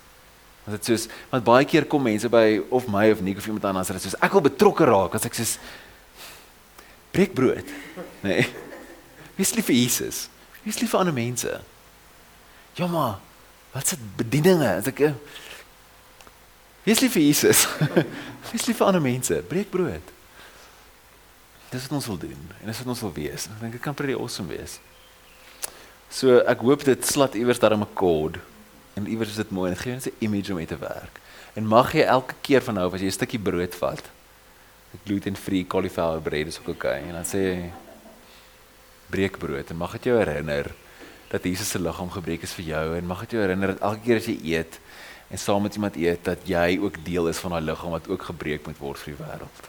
Want 0.65 0.77
dit 0.77 0.85
soos 0.85 1.07
want 1.31 1.45
baie 1.47 1.65
keer 1.65 1.87
kom 1.89 2.03
mense 2.03 2.29
by 2.29 2.61
of 2.69 2.87
my 2.91 3.09
of 3.11 3.21
Nick 3.21 3.37
of 3.37 3.45
iemand 3.47 3.65
anders 3.65 3.89
en 3.89 3.97
dit 3.97 4.03
soos 4.03 4.19
ek 4.21 4.33
wil 4.35 4.45
betrokke 4.49 4.85
raak 4.85 5.15
as 5.17 5.25
ek 5.25 5.37
sê 5.39 5.47
breek 7.15 7.33
brood. 7.33 7.65
Nee. 8.21 8.45
Wees 9.37 9.53
lief 9.55 9.69
vir 9.69 9.77
Jesus. 9.77 10.27
Wees 10.65 10.81
lief 10.81 10.91
vir 10.93 10.99
ander 10.99 11.15
mense. 11.15 11.61
Ja 12.77 12.87
maar, 12.91 13.17
wat 13.73 13.87
se 13.87 13.97
bedieninge? 14.19 14.69
As 14.81 14.89
ek 14.91 15.01
Wees 16.87 17.01
lief 17.03 17.17
vir 17.17 17.25
Jesus. 17.25 17.65
Wees 18.51 18.63
lief 18.69 18.77
vir 18.79 18.87
ander 18.87 19.03
mense. 19.03 19.41
Breek 19.49 19.67
brood. 19.73 20.13
Dis 21.67 21.83
wat 21.83 21.97
ons 21.97 22.05
wil 22.07 22.19
doen 22.21 22.43
en 22.61 22.69
dis 22.69 22.77
wat 22.79 22.91
ons 22.93 23.01
wil 23.03 23.11
wees. 23.11 23.49
Ek 23.51 23.57
dink 23.59 23.73
dit 23.75 23.83
kan 23.83 23.95
pretty 23.97 24.15
awesome 24.15 24.47
wees. 24.47 24.77
So 26.07 26.37
ek 26.47 26.63
hoop 26.63 26.85
dit 26.87 27.03
slat 27.03 27.35
iewers 27.35 27.59
daar 27.59 27.75
'n 27.75 27.83
kod 27.91 28.39
en 28.95 29.07
iewers 29.07 29.35
is 29.35 29.41
dit 29.43 29.51
mooi 29.51 29.67
en 29.67 29.75
dit 29.75 29.83
gee 29.83 29.93
net 29.93 30.07
'n 30.07 30.23
image 30.23 30.51
om 30.51 30.57
mee 30.57 30.65
te 30.65 30.79
werk. 30.79 31.19
En 31.55 31.67
mag 31.67 31.91
jy 31.91 32.07
elke 32.07 32.35
keer 32.41 32.63
van 32.63 32.75
nou 32.75 32.87
as 32.93 33.01
jy 33.01 33.07
'n 33.07 33.19
stukkie 33.19 33.39
brood 33.39 33.75
vat. 33.75 34.03
Ek 34.95 35.01
gluten 35.03 35.35
free 35.35 35.67
cauliflower 35.67 36.21
bread 36.21 36.47
is 36.47 36.59
ook 36.59 36.69
okay 36.69 37.03
en 37.03 37.11
dan 37.11 37.25
sê 37.25 37.39
jy 37.51 37.71
breek 39.11 39.37
brood 39.37 39.69
en 39.69 39.77
mag 39.77 39.91
dit 39.91 40.03
jou 40.03 40.17
herinner 40.17 40.71
dat 41.29 41.43
Jesus 41.43 41.69
se 41.69 41.79
liggaam 41.79 42.09
gebreek 42.09 42.43
is 42.43 42.53
vir 42.53 42.65
jou 42.65 42.95
en 42.95 43.05
mag 43.05 43.19
dit 43.19 43.31
jou 43.31 43.41
herinner 43.41 43.67
dat 43.67 43.81
elke 43.81 44.03
keer 44.05 44.17
as 44.17 44.25
jy 44.25 44.39
eet 44.55 44.79
en 45.29 45.39
saam 45.39 45.61
met 45.61 45.75
iemand 45.75 45.95
eet 45.95 46.23
dat 46.25 46.45
jy 46.47 46.77
ook 46.81 47.03
deel 47.05 47.27
is 47.27 47.41
van 47.43 47.51
daai 47.51 47.63
liggaam 47.63 47.91
wat 47.91 48.07
ook 48.07 48.29
gebreek 48.29 48.65
moet 48.65 48.79
word 48.79 49.01
vir 49.03 49.13
die 49.13 49.23
wêreld. 49.23 49.67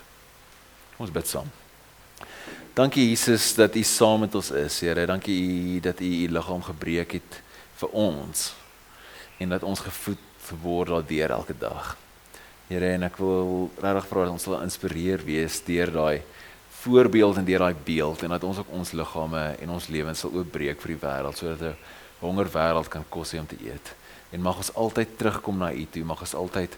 Ons 0.98 1.10
bid 1.14 1.26
saam. 1.26 1.50
Dankie 2.74 3.08
Jesus 3.08 3.54
dat 3.58 3.74
U 3.74 3.82
saam 3.82 4.20
met 4.20 4.34
ons 4.38 4.50
is, 4.50 4.80
Here. 4.80 5.06
Dankie 5.06 5.34
U 5.34 5.80
dat 5.80 6.00
U 6.00 6.10
U 6.24 6.28
liggaam 6.30 6.62
gebreek 6.62 7.18
het 7.18 7.40
vir 7.80 7.94
ons 7.94 8.52
en 9.38 9.54
dat 9.54 9.62
ons 9.62 9.80
gevoed 9.80 10.24
word 10.62 10.88
daardeur 10.88 11.30
elke 11.30 11.54
dag. 11.58 11.96
Here, 12.68 12.92
en 12.96 13.06
ek 13.06 13.18
wil 13.20 13.70
regtig 13.80 14.08
vra 14.10 14.24
dat 14.26 14.34
ons 14.34 14.44
sal 14.44 14.58
geïnspireer 14.58 15.22
wees 15.24 15.60
deur 15.66 15.92
daai 15.92 16.22
voorbeeld 16.82 17.40
en 17.40 17.46
deur 17.48 17.64
daai 17.64 17.84
beeld 17.84 18.22
en 18.22 18.34
dat 18.34 18.44
ons 18.46 18.60
ook 18.62 18.74
ons 18.78 18.92
liggame 18.92 19.44
en 19.62 19.70
ons 19.74 19.88
lewens 19.88 20.20
sal 20.24 20.34
oopbreek 20.36 20.80
vir 20.82 20.94
die 20.94 21.00
wêreld 21.02 21.38
sodat 21.38 21.62
'n 21.62 21.76
honger 22.20 22.48
wêreld 22.52 22.88
kan 22.88 23.04
kos 23.08 23.32
hê 23.32 23.40
om 23.40 23.46
te 23.46 23.58
eet. 23.64 23.94
En 24.30 24.44
mag 24.44 24.56
ons 24.56 24.74
altyd 24.74 25.16
terugkom 25.16 25.58
na 25.58 25.72
U 25.72 25.86
toe, 25.90 26.04
mag 26.04 26.20
ons 26.20 26.34
altyd 26.34 26.76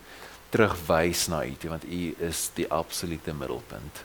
terugwys 0.50 1.26
na 1.30 1.42
U 1.46 1.54
toe 1.58 1.70
want 1.70 1.84
U 1.84 2.00
is 2.26 2.46
die 2.54 2.68
absolute 2.70 3.34
middelpunt. 3.34 4.04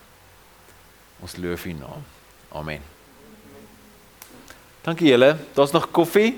Ons 1.22 1.38
loof 1.42 1.66
U 1.66 1.74
naam. 1.78 2.04
Amen. 2.56 2.82
Dankie 4.86 5.10
julle. 5.10 5.36
Daar's 5.54 5.74
nog 5.74 5.92
koffie. 5.92 6.36